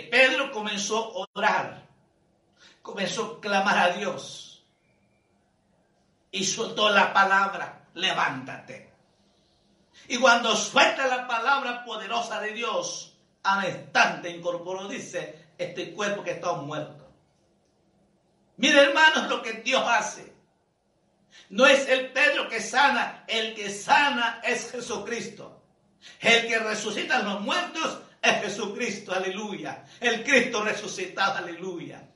[0.00, 1.86] Pedro comenzó a orar,
[2.82, 4.64] comenzó a clamar a Dios
[6.30, 8.92] y soltó la palabra, levántate.
[10.08, 16.32] Y cuando suelta la palabra poderosa de Dios, al instante incorporó, dice, este cuerpo que
[16.32, 17.08] está muerto.
[18.56, 20.32] Mire hermanos lo que Dios hace.
[21.50, 25.62] No es el Pedro que sana, el que sana es Jesucristo.
[26.20, 29.84] El que resucita a los muertos es Jesucristo, aleluya.
[30.00, 32.08] El Cristo resucitado, aleluya.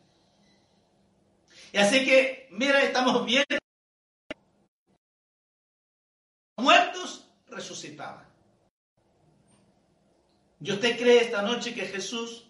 [1.72, 3.58] Y así que, mira, estamos viendo
[6.56, 8.26] muertos resucitaban.
[10.60, 12.46] ¿Y usted cree esta noche que Jesús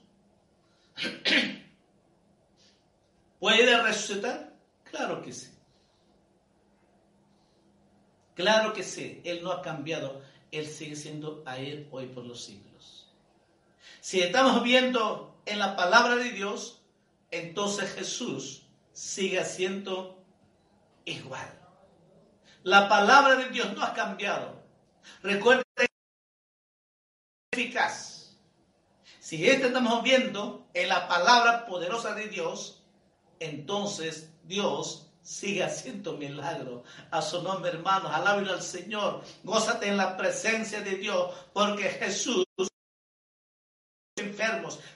[3.38, 4.54] puede resucitar?
[4.84, 5.50] Claro que sí.
[8.34, 9.20] Claro que sí.
[9.24, 10.22] Él no ha cambiado.
[10.50, 12.67] Él sigue siendo a Él hoy por los siglos.
[14.08, 16.80] Si estamos viendo en la palabra de Dios,
[17.30, 20.24] entonces Jesús sigue siendo
[21.04, 21.60] igual.
[22.62, 24.62] La palabra de Dios no ha cambiado.
[25.22, 25.62] Recuerden
[27.52, 28.34] eficaz.
[29.20, 32.82] Si esto estamos viendo en la palabra poderosa de Dios,
[33.40, 36.82] entonces Dios sigue haciendo milagros.
[37.10, 39.22] A su nombre, hermanos, alábalo al Señor.
[39.44, 42.46] Gózate en la presencia de Dios, porque Jesús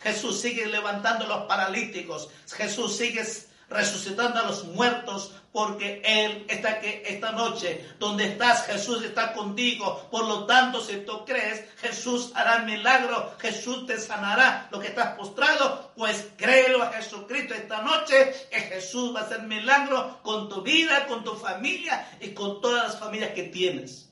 [0.03, 2.29] Jesús sigue levantando a los paralíticos.
[2.57, 3.25] Jesús sigue
[3.73, 10.09] resucitando a los muertos, porque Él está que esta noche, donde estás, Jesús está contigo.
[10.11, 15.15] Por lo tanto, si tú crees, Jesús hará milagro, Jesús te sanará lo que estás
[15.17, 20.63] postrado, pues créelo a Jesucristo esta noche, que Jesús va a hacer milagro con tu
[20.63, 24.09] vida, con tu familia y con todas las familias que tienes.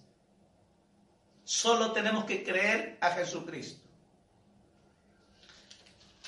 [1.44, 3.89] Solo tenemos que creer a Jesucristo.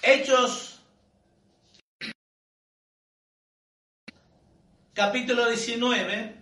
[0.05, 0.81] Hechos
[4.95, 6.37] capítulo 19,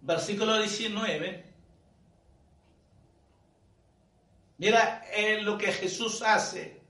[0.00, 1.44] versículo 19.
[4.56, 5.04] Mira
[5.42, 6.80] lo que Jesús hace.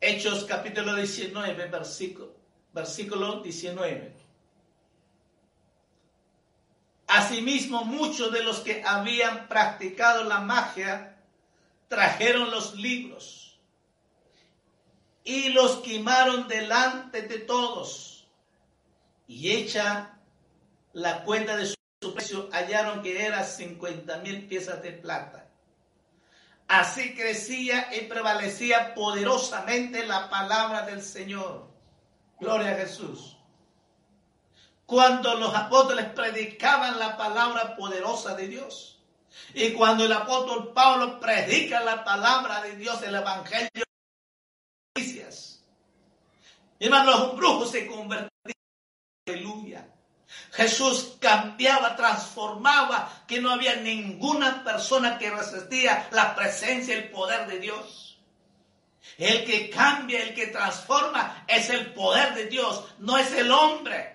[0.00, 2.34] Hechos capítulo 19, versículo,
[2.72, 4.13] versículo 19.
[7.16, 11.16] Asimismo, muchos de los que habían practicado la magia
[11.86, 13.56] trajeron los libros
[15.22, 18.26] y los quemaron delante de todos.
[19.28, 20.18] Y hecha
[20.92, 25.48] la cuenta de su precio, hallaron que era 50 mil piezas de plata.
[26.66, 31.68] Así crecía y prevalecía poderosamente la palabra del Señor.
[32.40, 33.38] Gloria a Jesús.
[34.86, 38.98] Cuando los apóstoles predicaban la palabra poderosa de Dios
[39.54, 43.84] y cuando el apóstol Pablo predica la palabra de Dios, el evangelio,
[46.78, 48.30] hermano, los brujos se convertían.
[49.26, 49.88] Aleluya.
[50.52, 57.46] Jesús cambiaba, transformaba, que no había ninguna persona que resistía la presencia y el poder
[57.46, 58.18] de Dios.
[59.18, 64.13] El que cambia, el que transforma, es el poder de Dios, no es el hombre.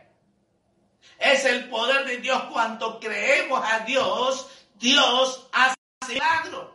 [1.18, 4.48] Es el poder de Dios cuando creemos a Dios
[4.80, 5.76] Dios hace
[6.08, 6.74] milagro.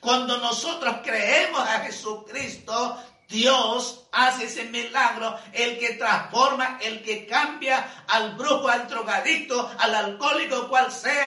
[0.00, 8.04] Cuando nosotros creemos a Jesucristo, Dios hace ese milagro, el que transforma, el que cambia
[8.08, 11.26] al brujo, al drogadicto, al alcohólico, cual sea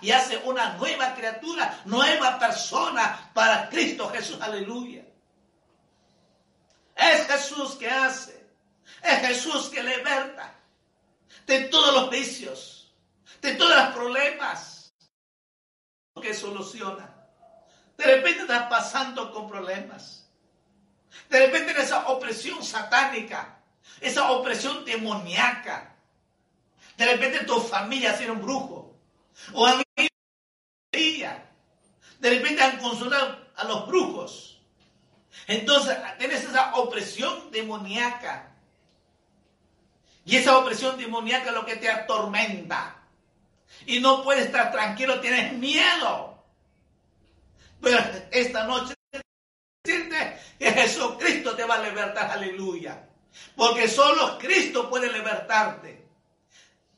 [0.00, 4.40] y hace una nueva criatura, nueva persona para Cristo Jesús.
[4.40, 5.04] Aleluya.
[6.96, 8.39] Es Jesús que hace.
[9.02, 10.54] Es Jesús que liberta
[11.46, 12.80] de todos los vicios
[13.40, 14.92] de todos los problemas
[16.20, 17.16] que soluciona.
[17.96, 20.28] De repente estás pasando con problemas.
[21.28, 23.62] De repente en esa opresión satánica,
[24.00, 25.96] esa opresión demoníaca.
[26.96, 28.94] De repente tu familia ha sido un brujo.
[29.52, 29.82] O han
[30.92, 34.60] de repente han consultado a los brujos.
[35.46, 38.49] Entonces tienes esa opresión demoníaca.
[40.30, 42.96] Y esa opresión demoníaca es lo que te atormenta
[43.84, 46.40] y no puedes estar tranquilo, tienes miedo.
[47.80, 47.98] Pero
[48.30, 48.94] esta noche
[49.84, 53.08] siente que Jesucristo te va a libertar, aleluya.
[53.56, 56.06] Porque solo Cristo puede libertarte.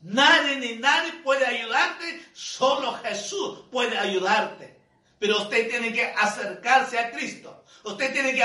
[0.01, 4.79] Nadie ni nadie puede ayudarte, solo Jesús puede ayudarte.
[5.17, 7.65] Pero usted tiene que acercarse a Cristo.
[7.83, 8.43] Usted tiene que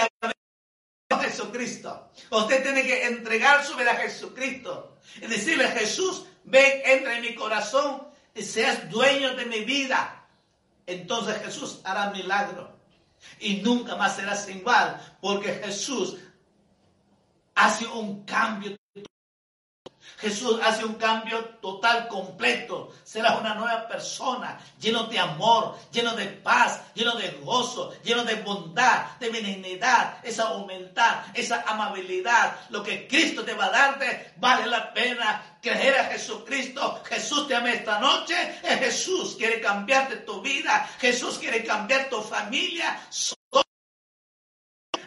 [1.21, 2.11] Jesucristo.
[2.31, 4.99] Usted tiene que entregar su vida a Jesucristo.
[5.17, 8.09] Y decirle, Jesús, ven, entra en mi corazón
[8.43, 10.27] seas dueño de mi vida,
[10.87, 12.77] entonces Jesús hará milagro.
[13.41, 16.17] Y nunca más serás igual, porque Jesús
[17.55, 18.77] hace un cambio.
[20.21, 22.93] Jesús hace un cambio total, completo.
[23.05, 28.35] Serás una nueva persona, lleno de amor, lleno de paz, lleno de gozo, lleno de
[28.37, 32.57] bondad, de benignidad, esa humildad, esa amabilidad.
[32.71, 37.01] Lo que Cristo te va a darte vale la pena creer a Jesucristo.
[37.05, 38.35] Jesús te ama esta noche.
[38.63, 40.89] Jesús quiere cambiarte tu vida.
[41.01, 42.99] Jesús quiere cambiar tu familia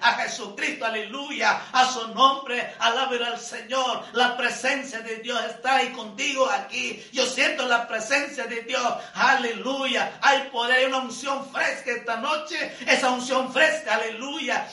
[0.02, 4.04] a Jesucristo, aleluya, a su nombre, alabar al Señor.
[4.14, 7.04] La presencia de Dios está ahí contigo aquí.
[7.12, 10.20] Yo siento la presencia de Dios, aleluya.
[10.22, 14.68] Hay poder, hay una unción fresca esta noche, esa unción fresca, aleluya.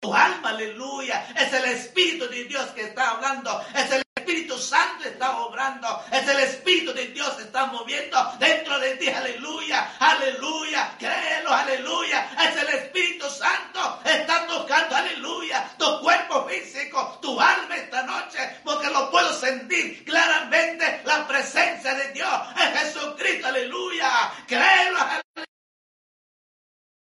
[0.00, 1.28] tu alma, aleluya.
[1.36, 3.64] Es el Espíritu de Dios que está hablando.
[3.74, 6.04] Es el Espíritu Santo está obrando.
[6.10, 9.10] Es el Espíritu de Dios que está moviendo dentro de ti.
[9.10, 10.96] Aleluya, aleluya.
[10.98, 12.30] Créelo, aleluya.
[12.40, 14.00] Es el Espíritu Santo.
[14.02, 15.70] Está tocando, aleluya.
[15.76, 18.60] Tu cuerpo físico, tu alma esta noche.
[18.64, 21.02] Porque lo puedo sentir claramente.
[21.04, 23.48] La presencia de Dios en Jesucristo.
[23.48, 24.32] Aleluya.
[24.46, 25.44] Créelo, aleluya.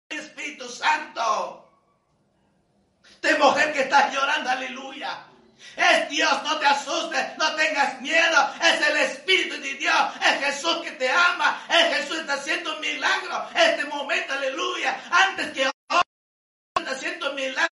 [0.10, 1.62] Espíritu Santo.
[3.22, 5.28] De mujer que estás llorando, aleluya.
[5.76, 8.54] Es Dios, no te asustes, no tengas miedo.
[8.62, 12.76] Es el Espíritu de Dios, es Jesús que te ama, es Jesús que está haciendo
[12.76, 13.50] un milagro.
[13.54, 16.02] Este momento, aleluya, antes que hoy
[16.78, 17.70] está haciendo un milagro.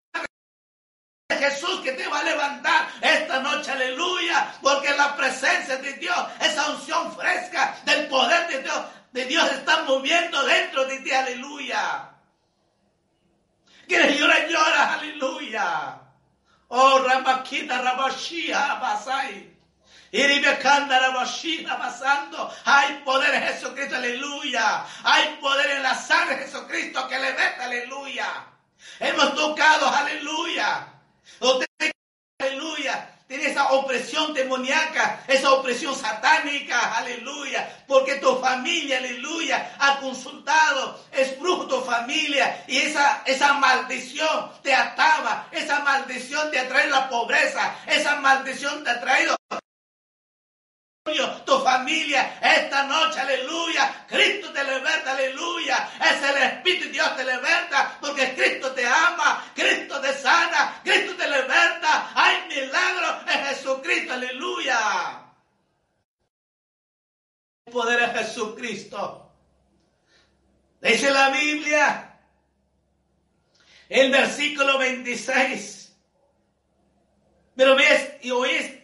[1.29, 6.17] Es Jesús que te va a levantar esta noche, aleluya, porque la presencia de Dios,
[6.41, 8.81] esa unción fresca del poder de Dios,
[9.11, 12.09] de Dios está moviendo dentro de ti, aleluya.
[13.88, 16.03] Quieres llorar, llora, aleluya.
[16.76, 19.47] Oh, Ramakita Rabashia Basai.
[21.78, 22.51] Pasando.
[22.65, 24.84] Hay poder en Jesucristo, aleluya.
[25.03, 28.47] Hay poder en la sangre de Jesucristo que le mete, aleluya.
[28.99, 30.88] Hemos tocado, aleluya.
[31.39, 31.92] aleluya
[33.34, 41.39] tiene esa opresión demoníaca, esa opresión satánica, aleluya, porque tu familia, aleluya, ha consultado, es
[41.39, 42.63] brujo tu familia.
[42.67, 48.84] Y esa, esa maldición te ataba, esa maldición te ha traído la pobreza, esa maldición
[48.84, 49.36] te ha traído
[51.04, 54.06] tu familia esta noche, aleluya.
[54.08, 55.89] Cristo te liberta, aleluya.
[55.99, 61.16] Es el Espíritu de Dios te liberta porque Cristo te ama, Cristo te sana, Cristo
[61.18, 62.12] te liberta.
[62.16, 65.26] Hay milagros en Jesucristo, aleluya.
[67.66, 69.32] El poder de Jesucristo.
[70.80, 72.18] Dice la Biblia,
[73.89, 75.95] el versículo 26.
[77.56, 78.82] Pero ves y oís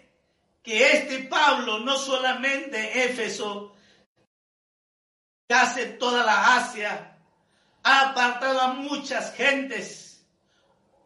[0.70, 3.76] que este Pablo no solamente Éfeso,
[5.50, 7.18] hace toda la Asia,
[7.82, 10.24] ha apartado a muchas gentes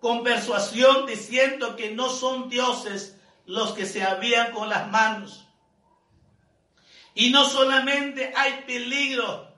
[0.02, 5.48] con persuasión diciendo que no son dioses los que se habían con las manos.
[7.14, 9.58] Y no solamente hay peligro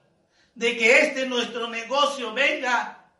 [0.53, 3.11] de que este nuestro negocio venga,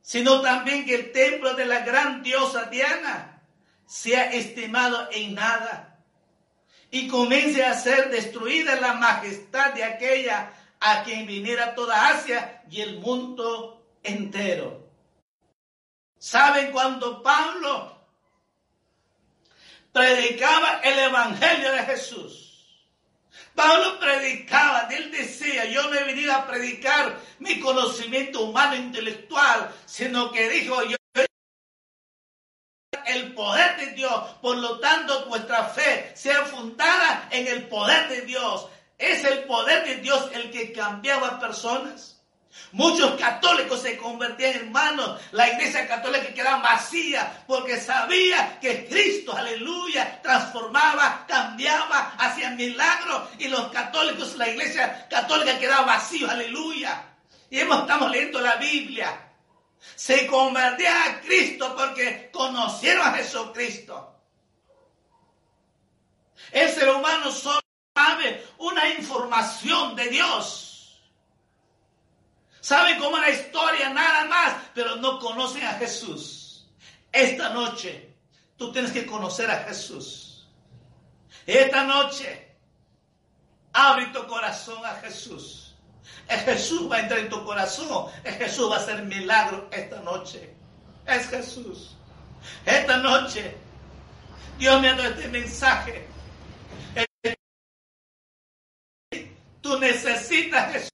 [0.00, 3.42] sino también que el templo de la gran diosa Diana
[3.84, 5.90] sea estimado en nada
[6.94, 12.82] y comience a ser destruida la majestad de aquella a quien viniera toda Asia y
[12.82, 14.80] el mundo entero.
[16.16, 17.98] ¿Saben cuando Pablo
[19.92, 22.86] predicaba el Evangelio de Jesús?
[23.56, 30.30] Pablo predicaba, él decía, yo no he venido a predicar mi conocimiento humano intelectual, sino
[30.30, 30.96] que dijo, yo
[33.94, 34.12] Dios.
[34.42, 38.68] Por lo tanto, nuestra fe sea fundada en el poder de Dios.
[38.98, 42.14] Es el poder de Dios el que cambiaba personas.
[42.72, 45.20] Muchos católicos se convertían en hermanos.
[45.32, 53.28] La iglesia católica quedaba vacía porque sabía que Cristo, aleluya, transformaba, cambiaba, hacía milagros.
[53.38, 57.02] Y los católicos, la iglesia católica quedaba vacía, aleluya.
[57.50, 59.20] Y hemos, estamos leyendo la Biblia
[59.94, 64.14] se convertían a Cristo porque conocieron a Jesucristo.
[66.52, 67.60] El ser humano solo
[67.94, 71.02] sabe una información de Dios.
[72.60, 76.66] Sabe cómo la historia nada más, pero no conocen a Jesús.
[77.12, 78.14] Esta noche
[78.56, 80.48] tú tienes que conocer a Jesús.
[81.46, 82.56] Esta noche
[83.72, 85.63] abre tu corazón a Jesús.
[86.28, 88.10] Es Jesús va a entrar en tu corazón.
[88.22, 90.54] Es Jesús va a hacer milagro esta noche.
[91.06, 91.96] Es Jesús.
[92.64, 93.56] Esta noche
[94.58, 96.06] Dios me ha dado este mensaje.
[99.60, 100.90] Tú necesitas Jesús.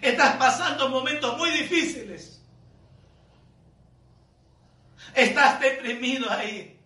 [0.00, 2.40] Estás pasando momentos muy difíciles.
[5.14, 6.76] Estás deprimido ahí.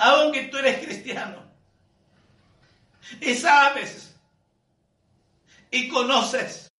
[0.00, 1.42] aunque tú eres cristiano,
[3.20, 4.14] y sabes,
[5.70, 6.70] y conoces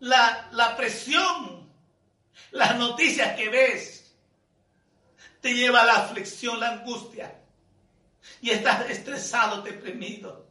[0.00, 1.72] la, la presión,
[2.50, 4.14] las noticias que ves,
[5.40, 7.40] te lleva a la aflicción, la angustia,
[8.40, 10.46] y estás estresado, deprimido.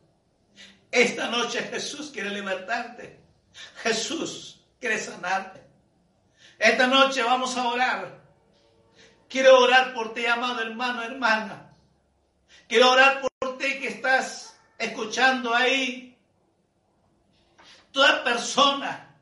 [0.92, 3.20] Esta noche Jesús quiere libertarte.
[3.82, 5.64] Jesús quiere sanarte.
[6.60, 8.22] Esta noche vamos a orar.
[9.28, 11.76] Quiero orar por ti, amado hermano, hermana.
[12.68, 14.43] Quiero orar por ti que estás
[14.84, 16.18] escuchando ahí.
[17.92, 19.16] Toda persona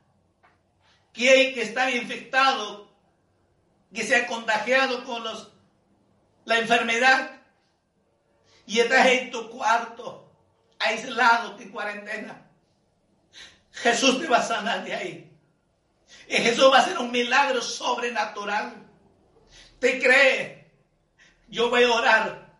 [1.12, 2.90] que, que está infectado,
[3.92, 5.22] que se ha contagiado con
[6.44, 7.42] la enfermedad
[8.66, 10.32] y estás en tu cuarto,
[10.78, 12.50] aislado, en cuarentena.
[13.72, 15.38] Jesús te va a sanar de ahí.
[16.28, 18.86] Y Jesús va a hacer un milagro sobrenatural.
[19.78, 20.70] ¿Te cree?
[21.48, 22.56] Yo voy a orar.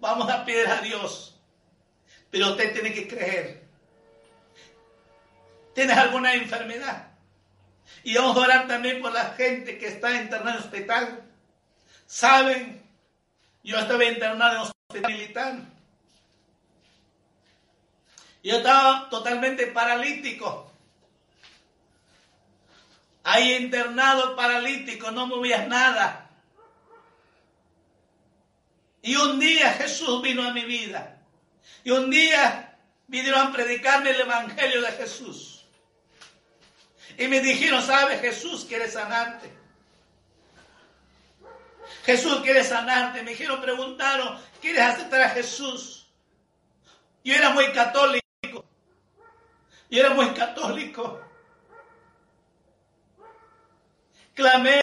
[0.00, 1.35] Vamos a pedir a Dios.
[2.30, 3.62] Pero usted tiene que creer.
[5.74, 7.08] ¿Tienes alguna enfermedad?
[8.02, 11.22] Y vamos a orar también por la gente que está internada en hospital.
[12.06, 12.82] ¿Saben?
[13.62, 15.58] Yo estaba internado en hospital militar.
[18.42, 20.70] Yo estaba totalmente paralítico.
[23.24, 26.30] Ahí internado paralítico, no movías nada.
[29.02, 31.15] Y un día Jesús vino a mi vida.
[31.84, 35.64] Y un día vinieron a predicarme el Evangelio de Jesús.
[37.18, 38.20] Y me dijeron, ¿sabes?
[38.20, 39.50] Jesús quiere sanarte.
[42.04, 43.22] Jesús quiere sanarte.
[43.22, 46.08] Me dijeron, preguntaron, ¿quieres aceptar a Jesús?
[47.24, 48.64] Yo era muy católico.
[49.90, 51.20] Yo era muy católico.
[54.34, 54.82] Clamé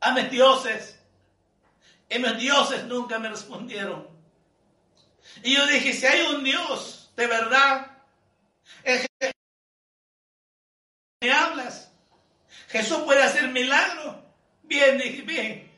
[0.00, 0.98] a mis dioses.
[2.08, 4.09] Y mis dioses nunca me respondieron.
[5.42, 7.90] Y yo dije, si hay un Dios de verdad,
[11.20, 11.92] me hablas.
[12.68, 14.22] Jesús puede hacer milagro.
[14.62, 15.70] Bien, dije, bien.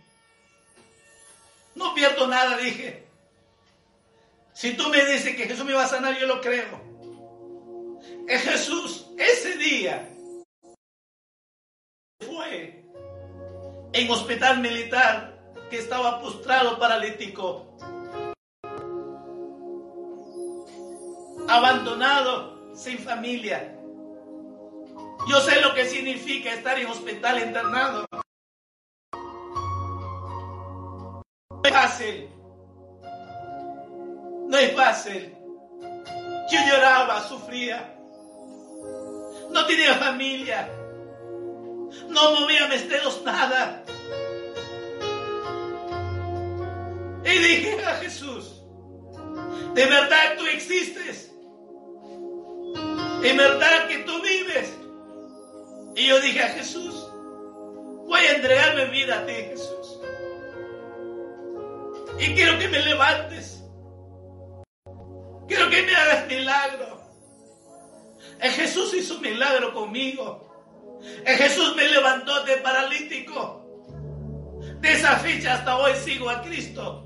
[1.75, 3.07] No pierdo nada, dije.
[4.53, 6.81] Si tú me dices que Jesús me va a sanar, yo lo creo.
[8.29, 10.09] Es Jesús, ese día,
[12.21, 12.85] fue
[13.93, 15.39] en hospital militar
[15.71, 17.72] que estaba postrado paralítico,
[21.53, 23.77] abandonado, sin familia.
[25.29, 28.07] Yo sé lo que significa estar en hospital internado.
[31.51, 32.31] No es fácil.
[34.49, 35.37] No es fácil.
[36.51, 37.97] Yo lloraba, sufría.
[39.51, 40.69] No tenía familia.
[42.09, 43.85] No movía mis dedos nada.
[47.25, 48.63] Y dije a Jesús,
[49.75, 51.32] de verdad tú existes.
[53.23, 54.73] En verdad que tú vives.
[55.95, 57.09] Y yo dije a Jesús,
[58.07, 60.01] voy a entregar mi vida a ti, Jesús.
[62.19, 63.63] Y quiero que me levantes.
[65.47, 67.01] Quiero que me hagas milagro.
[68.41, 71.01] El Jesús hizo milagro conmigo.
[71.25, 73.61] El Jesús me levantó de paralítico.
[74.81, 77.05] De esa fecha hasta hoy sigo a Cristo.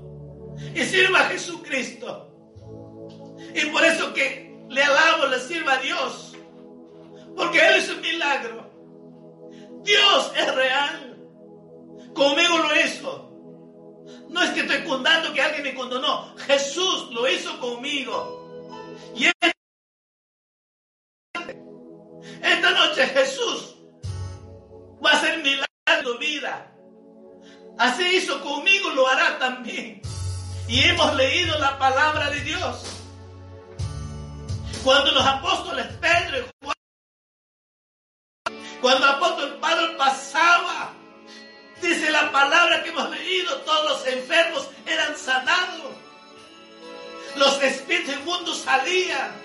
[0.73, 2.33] Y sirvo a Jesucristo.
[3.53, 6.35] Y por eso que le alabo, le sirvo a Dios.
[7.35, 8.67] Porque Él es un milagro.
[9.83, 11.17] Dios es real.
[12.13, 13.27] Conmigo lo hizo.
[14.29, 16.35] No es que estoy contando que alguien me condonó.
[16.37, 18.83] Jesús lo hizo conmigo.
[19.15, 19.25] Y
[22.41, 23.75] esta noche Jesús
[25.03, 26.73] va a hacer milagro en vida.
[27.77, 30.01] Así hizo conmigo, lo hará también.
[30.67, 32.96] Y hemos leído la palabra de Dios.
[34.87, 36.75] Cuando los apóstoles Pedro y Juan
[38.79, 40.93] cuando apóstol Pablo pasaba,
[41.81, 45.93] dice la palabra que hemos leído, todos los enfermos eran sanados.
[47.35, 49.35] Los espíritus inmundos salían.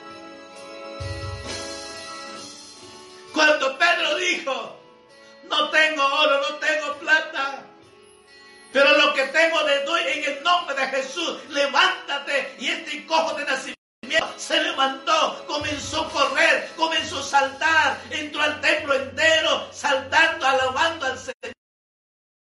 [3.35, 4.81] Cuando Pedro dijo,
[5.51, 7.65] no tengo oro, no tengo plata,
[8.73, 13.35] pero lo que tengo le doy en el nombre de Jesús, levántate y este cojo
[13.35, 13.82] de nacimiento
[14.37, 21.19] se levantó, comenzó a correr, comenzó a saltar, entró al templo entero, saltando, alabando al
[21.19, 21.55] Señor.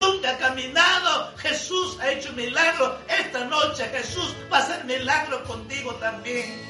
[0.01, 2.99] Nunca ha caminado, Jesús ha hecho milagro.
[3.07, 6.61] Esta noche Jesús va a hacer milagro contigo también.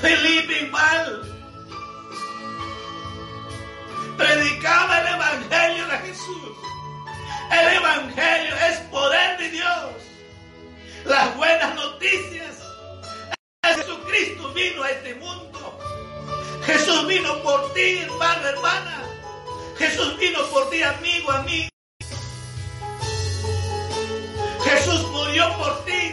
[0.00, 1.30] Felipe igual.
[4.16, 4.94] Predicaba
[5.98, 6.56] Jesús.
[7.50, 10.03] El Evangelio es poder de Dios.
[11.04, 12.62] Las buenas noticias.
[13.62, 15.78] Jesucristo vino a este mundo.
[16.64, 19.02] Jesús vino por ti, hermano, hermana.
[19.76, 21.68] Jesús vino por ti, amigo, amigo.
[24.64, 26.12] Jesús murió por ti.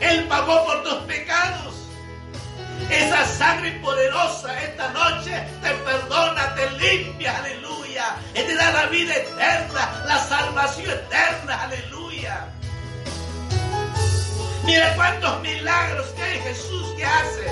[0.00, 1.74] Él pagó por tus pecados.
[2.90, 5.30] Esa sangre poderosa esta noche
[5.62, 8.16] te perdona, te limpia, aleluya.
[8.34, 12.48] Y te da la vida eterna, la salvación eterna, aleluya.
[14.64, 17.46] Mira cuántos milagros que hay Jesús que hace.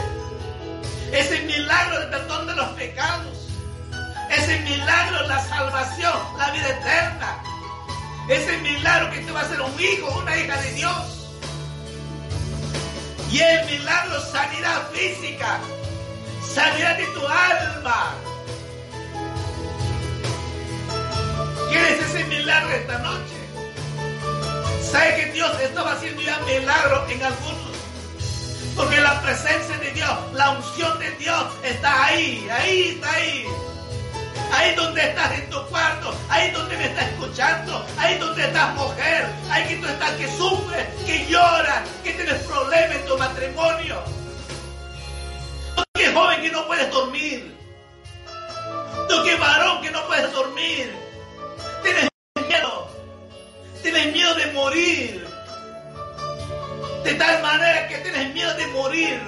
[1.13, 3.49] Ese milagro de perdón de los pecados.
[4.31, 7.43] Ese milagro la salvación, la vida eterna.
[8.29, 11.29] Ese milagro que te va a hacer un hijo, una hija de Dios.
[13.31, 15.61] Y el milagro sanidad física,
[16.55, 18.15] sanidad de tu alma.
[21.71, 23.38] ¿Quieres ese milagro esta noche?
[25.49, 27.73] ¿Sabe que Dios estaba haciendo ya milagro en algunos?
[28.77, 33.47] Porque la presencia de Dios, la unción de Dios está ahí, ahí está ahí.
[34.53, 39.27] Ahí donde estás en tu cuarto, ahí donde me estás escuchando, ahí donde estás mujer,
[39.51, 44.03] ahí que tú estás que sufres, que lloras, que tienes problemas en tu matrimonio.
[45.77, 47.57] Tú que joven que no puedes dormir.
[49.09, 50.95] Tú que varón que no puedes dormir.
[51.83, 52.09] Tienes
[52.47, 52.89] miedo.
[53.83, 55.28] Tienes miedo de morir.
[57.05, 59.21] De tal manera que tienes miedo de morir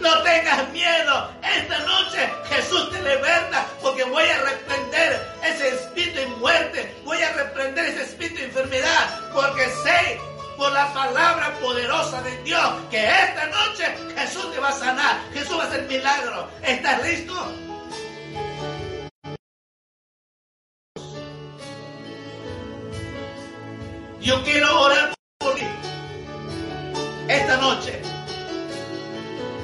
[0.00, 1.30] no tengas miedo.
[1.42, 6.94] Esta noche Jesús te liberta porque voy a reprender ese espíritu de muerte.
[7.04, 10.20] Voy a reprender ese espíritu de enfermedad porque sé
[10.56, 15.20] por la palabra poderosa de Dios que esta noche Jesús te va a sanar.
[15.32, 16.48] Jesús va a hacer milagro.
[16.62, 17.34] ¿Estás listo?
[24.20, 25.13] Yo quiero orar
[27.28, 28.00] esta noche.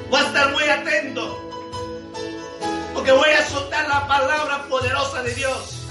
[0.09, 1.37] Voy a estar muy atento.
[2.93, 5.87] Porque voy a soltar la palabra poderosa de Dios.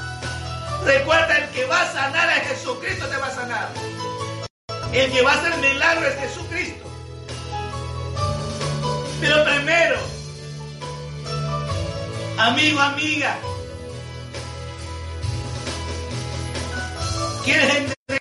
[0.84, 3.68] Recuerda, el que va a sanar a Jesucristo te va a sanar.
[4.92, 6.90] El que va a hacer milagro es Jesucristo.
[9.20, 9.98] Pero primero,
[12.38, 13.36] amigo, amiga,
[17.44, 18.19] ¿quieres entender?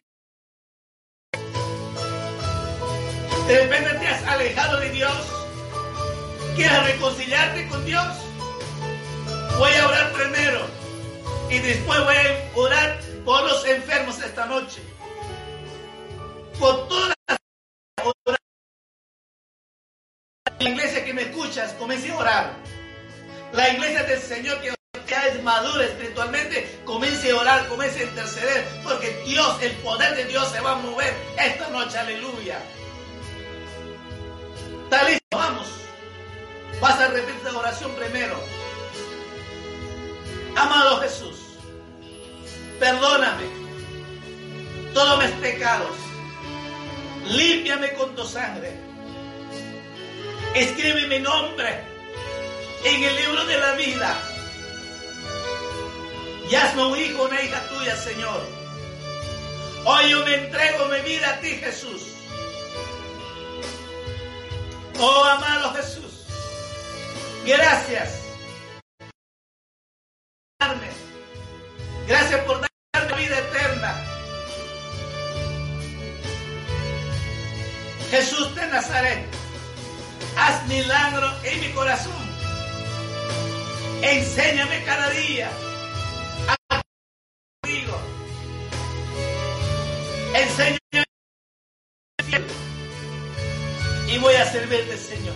[3.50, 5.12] De repente te has alejado de Dios.
[6.56, 8.06] ¿Quieres reconciliarte con Dios?
[9.58, 10.68] Voy a orar primero
[11.50, 14.84] y después voy a orar por los enfermos esta noche.
[16.60, 17.40] Por todas las
[20.60, 22.54] la iglesia que me escuchas, comience a orar.
[23.54, 24.76] La iglesia del Señor que
[25.08, 30.26] ya es madura espiritualmente, comience a orar, comience a interceder, porque Dios, el poder de
[30.26, 32.62] Dios se va a mover esta noche, aleluya.
[34.92, 35.38] ¿Está listo?
[35.38, 35.68] Vamos.
[36.82, 38.44] Vas a repetir la oración primero.
[40.56, 41.38] Amado Jesús,
[42.80, 43.44] perdóname
[44.92, 45.96] todos mis pecados.
[47.28, 48.74] Límpiame con tu sangre.
[50.56, 51.84] Escribe mi nombre
[52.84, 54.20] en el libro de la vida.
[56.50, 58.42] Y hazme un hijo, una hija tuya, Señor.
[59.86, 62.09] Hoy yo me entrego mi vida a ti, Jesús.
[65.02, 66.26] Oh, amado Jesús.
[67.46, 68.20] Gracias.
[72.08, 72.60] Gracias por
[72.94, 73.96] darme vida eterna.
[78.10, 79.28] Jesús de Nazaret,
[80.36, 82.30] haz milagro en mi corazón.
[84.02, 85.50] Enséñame cada día
[86.48, 86.82] a.
[90.34, 90.79] Enséñame
[94.12, 95.36] y voy a servirte, Señor.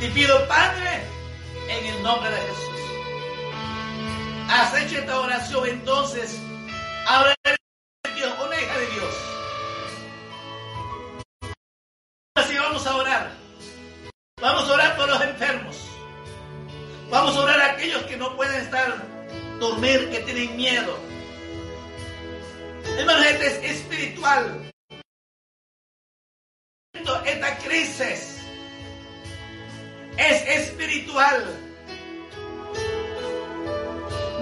[0.00, 1.02] Te pido, Padre,
[1.68, 2.80] en el nombre de Jesús.
[4.48, 6.36] Has hecho esta oración, entonces,
[7.06, 7.34] ahora
[8.16, 9.14] Dios, una hija de Dios.
[12.34, 13.30] Así vamos a orar.
[14.40, 15.76] Vamos a orar por los enfermos.
[17.10, 19.04] Vamos a orar a aquellos que no pueden estar
[19.60, 20.98] dormir, que tienen miedo.
[22.98, 24.70] Hermanos, este es espiritual.
[26.92, 28.38] Esta crisis
[30.16, 31.44] es espiritual.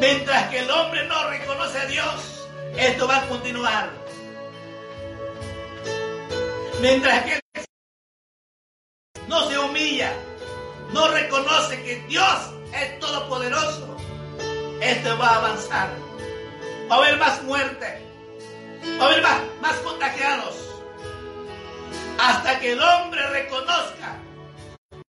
[0.00, 3.90] Mientras que el hombre no reconoce a Dios, esto va a continuar.
[6.80, 7.40] Mientras que
[9.26, 10.12] no se humilla,
[10.92, 13.96] no reconoce que Dios es todopoderoso,
[14.80, 15.90] esto va a avanzar.
[16.90, 18.02] va a haber más muerte,
[18.98, 20.67] va a haber más, más contagiados,
[22.18, 24.16] hasta que el hombre reconozca
[24.90, 25.02] que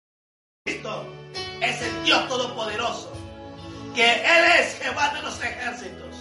[0.65, 1.07] Cristo
[1.61, 3.13] es el Dios Todopoderoso,
[3.95, 6.17] que Él es Jehová de los ejércitos,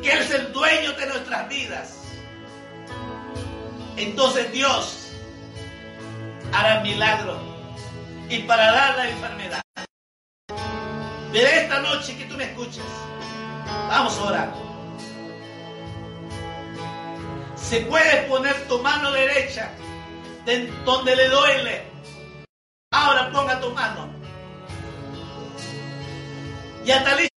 [0.00, 1.98] que Él es el dueño de nuestras vidas.
[3.96, 5.08] Entonces Dios
[6.52, 7.38] hará milagro
[8.28, 9.62] y parará la enfermedad.
[11.32, 12.84] De esta noche que tú me escuches,
[13.88, 14.52] vamos a orar.
[17.56, 19.91] Se puede poner tu mano derecha de
[20.84, 21.82] donde le duele.
[22.92, 24.12] Ahora ponga tu mano.
[26.84, 27.28] Y ataliza.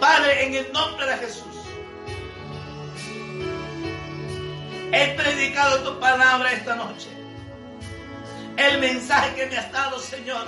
[0.00, 1.44] Padre, en el nombre de Jesús.
[4.92, 7.08] He predicado tu palabra esta noche.
[8.56, 10.46] El mensaje que me has dado, Señor.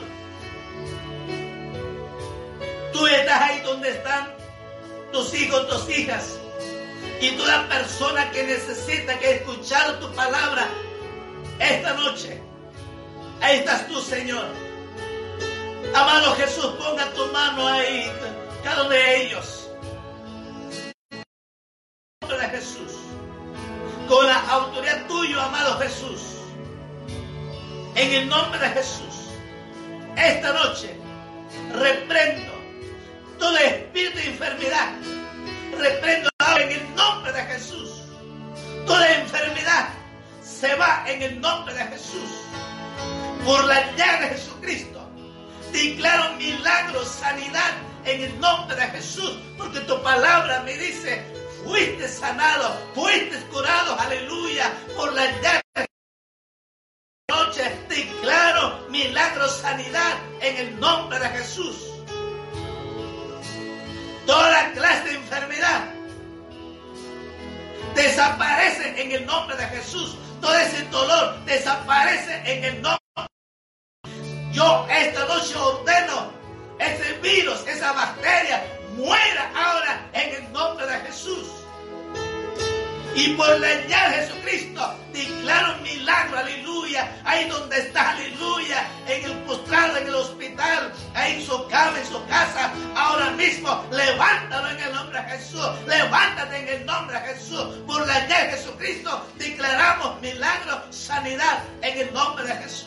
[2.92, 4.34] Tú estás ahí donde están
[5.12, 6.38] tus hijos, tus hijas.
[7.21, 10.68] Y toda persona que necesita que escuchar tu palabra
[11.59, 12.41] esta noche.
[13.43, 14.47] Ahí estás tú, Señor.
[15.95, 18.11] Amado Jesús, ponga tu mano ahí,
[18.62, 19.71] cada uno de ellos.
[22.21, 22.95] De Jesús.
[24.09, 26.21] Con la autoridad tuya, amado Jesús.
[27.97, 29.29] En el nombre de Jesús.
[30.16, 30.97] Esta noche
[31.75, 32.53] reprendo
[33.39, 34.93] todo espíritu de enfermedad.
[35.77, 37.91] Reprendo en el nombre de Jesús.
[38.86, 39.91] Toda enfermedad
[40.43, 42.30] se va en el nombre de Jesús.
[43.45, 45.01] Por la llaga de Jesucristo.
[45.72, 47.72] Declaro milagro, sanidad
[48.05, 49.38] en el nombre de Jesús.
[49.59, 51.24] Porque tu palabra me dice,
[51.64, 55.86] fuiste sanado, fuiste curado, aleluya, por la llaga de
[57.28, 61.76] noche declaro milagro, sanidad en el nombre de Jesús.
[64.26, 65.89] Toda clase de enfermedad
[67.95, 70.16] desaparece en el nombre de Jesús.
[70.41, 73.01] Todo ese dolor desaparece en el nombre.
[74.53, 76.32] Yo esta noche ordeno
[76.78, 78.62] ese virus, esa bacteria,
[78.97, 81.59] muera ahora en el nombre de Jesús.
[83.14, 87.20] Y por la llave de Jesucristo declaro un milagro, aleluya.
[87.24, 88.88] Ahí donde está, aleluya.
[89.08, 92.72] En el postrado, en el hospital, ahí en su cama, en su casa.
[92.94, 95.68] Ahora mismo, levántalo en el nombre de Jesús.
[95.86, 97.64] Levántate en el nombre de Jesús.
[97.86, 102.86] Por la llave de Jesucristo declaramos milagro, sanidad en el nombre de Jesús.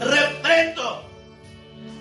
[0.00, 1.10] Reprendo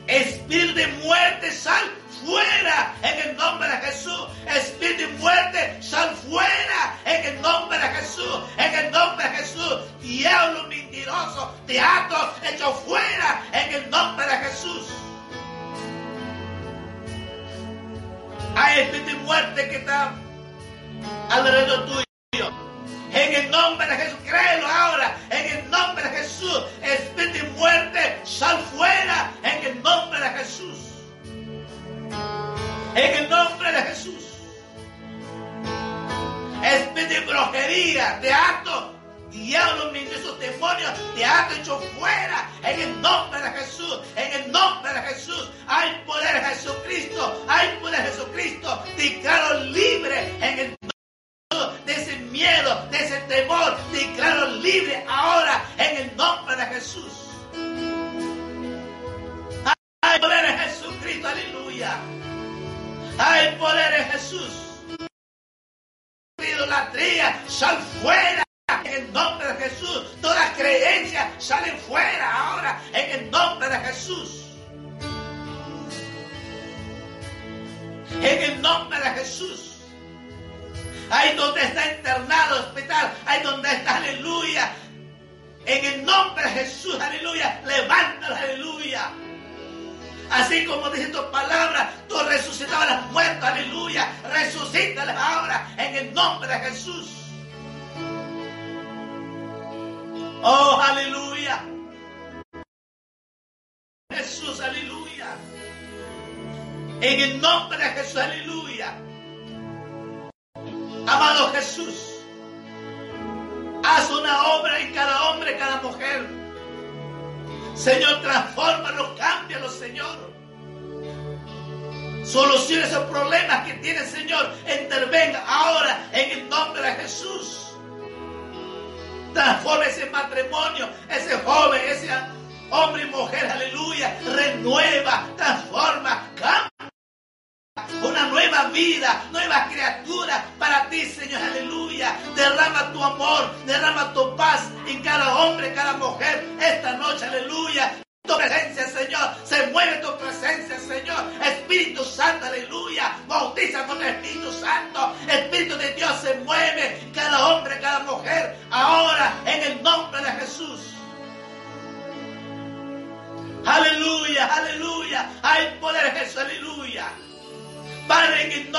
[0.07, 1.83] espíritu de muerte, sal
[2.25, 4.27] fuera en el nombre de Jesús.
[4.47, 8.39] Espíritu de muerte, sal fuera en el nombre de Jesús.
[8.57, 9.75] En el nombre de Jesús.
[10.01, 14.87] Diablo mentiroso, te ato, hecho fuera en el nombre de Jesús.
[18.55, 20.13] Hay espíritu de muerte que está
[21.29, 22.05] alrededor tuyo.
[23.13, 25.17] En el nombre de Jesús, créelo ahora.
[25.29, 29.31] En el nombre de Jesús, espíritu de muerte, sal fuera.
[29.43, 30.84] En el nombre de Jesús.
[32.95, 34.23] En el nombre de Jesús.
[36.63, 38.93] Espíritu de brujería, de acto,
[39.29, 42.49] diablo, esos demonios, te ato hecho fuera.
[42.63, 43.99] En el nombre de Jesús.
[44.15, 45.49] En el nombre de Jesús.
[45.67, 47.45] Hay poder Jesucristo.
[47.49, 48.83] Hay poder Jesucristo.
[48.95, 50.77] Declaro libre en el
[51.85, 54.34] de ese miedo, de ese temor, declaro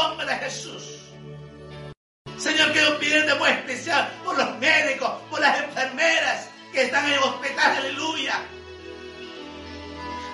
[0.08, 0.82] nombre de Jesús.
[2.38, 7.18] Señor, quiero pedirte muy especial por los médicos, por las enfermeras que están en el
[7.18, 8.34] hospital, aleluya.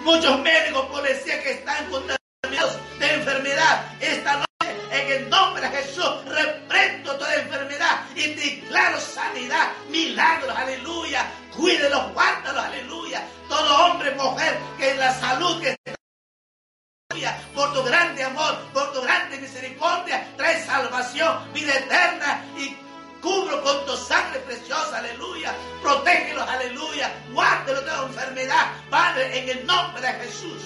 [0.02, 3.86] Muchos médicos, policías que están contaminados de enfermedad.
[4.00, 11.30] Esta noche, en el nombre de Jesús, reprendo toda enfermedad y declaro sanidad, milagros, aleluya.
[11.56, 13.22] Cuídelos, guárdalos, aleluya.
[13.48, 16.01] Todo hombre, mujer, que en la salud que está
[17.54, 22.74] por tu grande amor, por tu grande misericordia, trae salvación, vida eterna y
[23.20, 25.54] cubro con tu sangre preciosa, aleluya.
[25.82, 27.12] Protégelos, aleluya.
[27.32, 30.62] Guárdelos de la enfermedad, Padre, en el nombre de Jesús.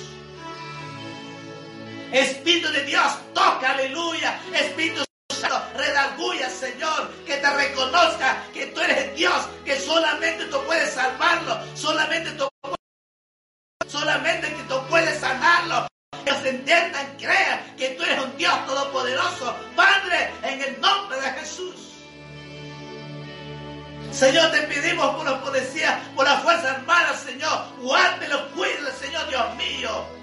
[2.12, 4.40] Espíritu de Dios, toca, aleluya.
[4.54, 10.94] Espíritu Santo, redarguya, Señor, que te reconozca que tú eres Dios, que solamente tú puedes
[10.94, 12.48] salvarlo, solamente tú
[13.88, 15.86] solamente que tú puedes sanarlo,
[16.26, 19.56] que se entiendan, crean que tú eres un Dios todopoderoso.
[19.76, 21.74] Padre, en el nombre de Jesús.
[24.10, 27.66] Señor, te pedimos por los policías, por las Fuerzas Armadas, Señor.
[27.78, 30.15] Guárdelo, cuídelo, Señor, Dios mío.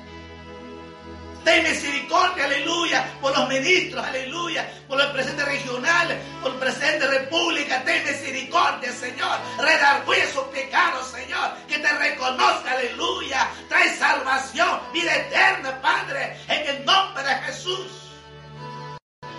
[1.44, 7.20] Ten misericordia, aleluya, por los ministros, aleluya, por los presidentes regionales, por el presidente de
[7.20, 7.84] república.
[7.84, 9.38] Ten misericordia, Señor.
[9.60, 11.52] Redarguye sus pecados, Señor.
[11.68, 13.50] Que te reconozca, aleluya.
[13.68, 17.88] Trae salvación, vida eterna, Padre, en el nombre de Jesús.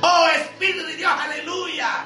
[0.03, 2.05] Oh Espíritu de Dios, aleluya.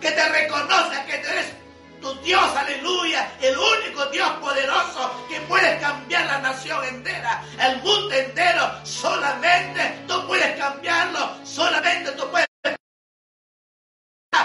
[0.00, 1.65] Que te reconozca que tú eres
[2.00, 8.14] tu Dios, aleluya, el único Dios poderoso que puede cambiar la nación entera, el mundo
[8.14, 12.46] entero, solamente tú puedes cambiarlo, solamente tú puedes,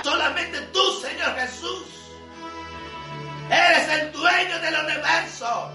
[0.04, 1.86] solamente tú, Señor Jesús,
[3.50, 5.72] eres el dueño del universo,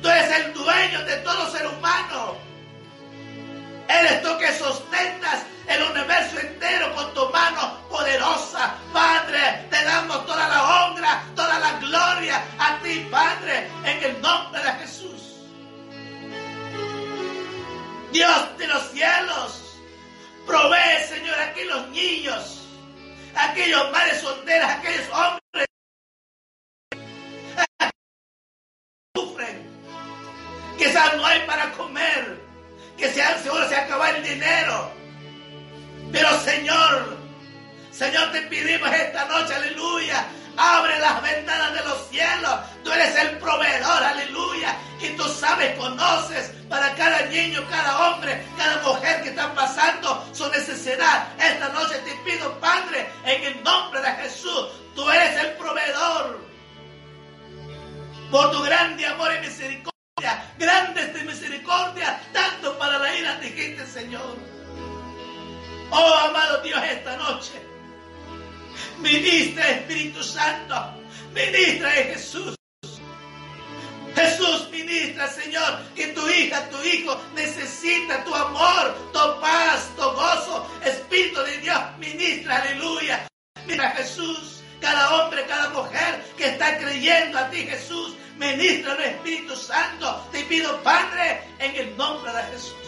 [0.00, 2.36] tú eres el dueño de todo ser humano,
[3.88, 8.74] eres tú que sostentas el universo entero con tu mano poderosa.
[8.92, 14.60] Padre, te damos toda la honra, toda la gloria a ti, Padre, en el nombre
[14.62, 15.22] de Jesús.
[18.10, 19.80] Dios de los cielos,
[20.46, 22.68] provee, Señor, a aquellos niños,
[23.36, 25.66] a aquellos madres solteras, a aquellos hombres
[27.78, 29.66] que sufren,
[30.76, 32.40] quizás no hay para comer,
[32.98, 34.90] que se, seguro se acaba el dinero.
[36.12, 37.21] Pero Señor,
[37.92, 40.26] Señor, te pedimos esta noche, aleluya.
[40.56, 42.60] Abre las ventanas de los cielos.
[42.82, 44.76] Tú eres el proveedor, aleluya.
[45.00, 50.48] Y tú sabes, conoces para cada niño, cada hombre, cada mujer que está pasando su
[50.50, 51.28] necesidad.
[51.38, 56.40] Esta noche te pido, Padre, en el nombre de Jesús, tú eres el proveedor.
[58.30, 63.86] Por tu grande amor y misericordia, grandes de misericordia, tanto para la ira de gente,
[63.86, 64.36] Señor.
[65.90, 67.71] Oh, amado Dios, esta noche.
[68.98, 70.74] Ministra Espíritu Santo.
[71.32, 72.54] Ministra de Jesús.
[74.14, 80.66] Jesús ministra, Señor, que tu hija, tu hijo necesita tu amor, tu paz, tu gozo.
[80.84, 83.26] Espíritu de Dios, ministra, aleluya.
[83.66, 89.56] Mira Jesús, cada hombre, cada mujer que está creyendo a ti, Jesús, ministra el Espíritu
[89.56, 90.28] Santo.
[90.30, 92.81] Te pido, Padre, en el nombre de Jesús.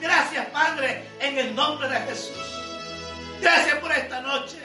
[0.00, 2.36] Gracias, Padre, en el nombre de Jesús.
[3.40, 4.58] Gracias por esta noche.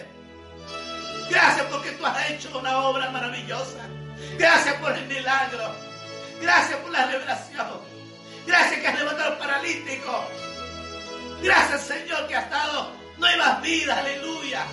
[1.29, 3.87] Gracias porque tú has hecho una obra maravillosa.
[4.37, 5.75] Gracias por el milagro.
[6.41, 7.81] Gracias por la revelación.
[8.45, 10.25] Gracias que has levantado al paralítico.
[11.41, 13.97] Gracias, Señor, que has dado nuevas vidas.
[13.97, 14.65] Aleluya.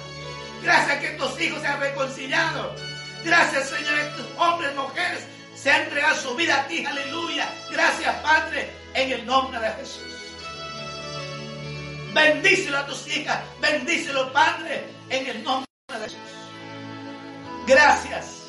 [0.62, 2.74] Gracias que tus hijos se han reconciliado.
[3.24, 7.46] Gracias, Señor, que tus hombres, mujeres se ha entregado su vida a ti, aleluya.
[7.70, 10.04] Gracias, Padre, en el nombre de Jesús.
[12.12, 16.18] Bendícelo a tus hijas, bendícelo, Padre, en el nombre de Jesús.
[17.66, 18.46] Gracias.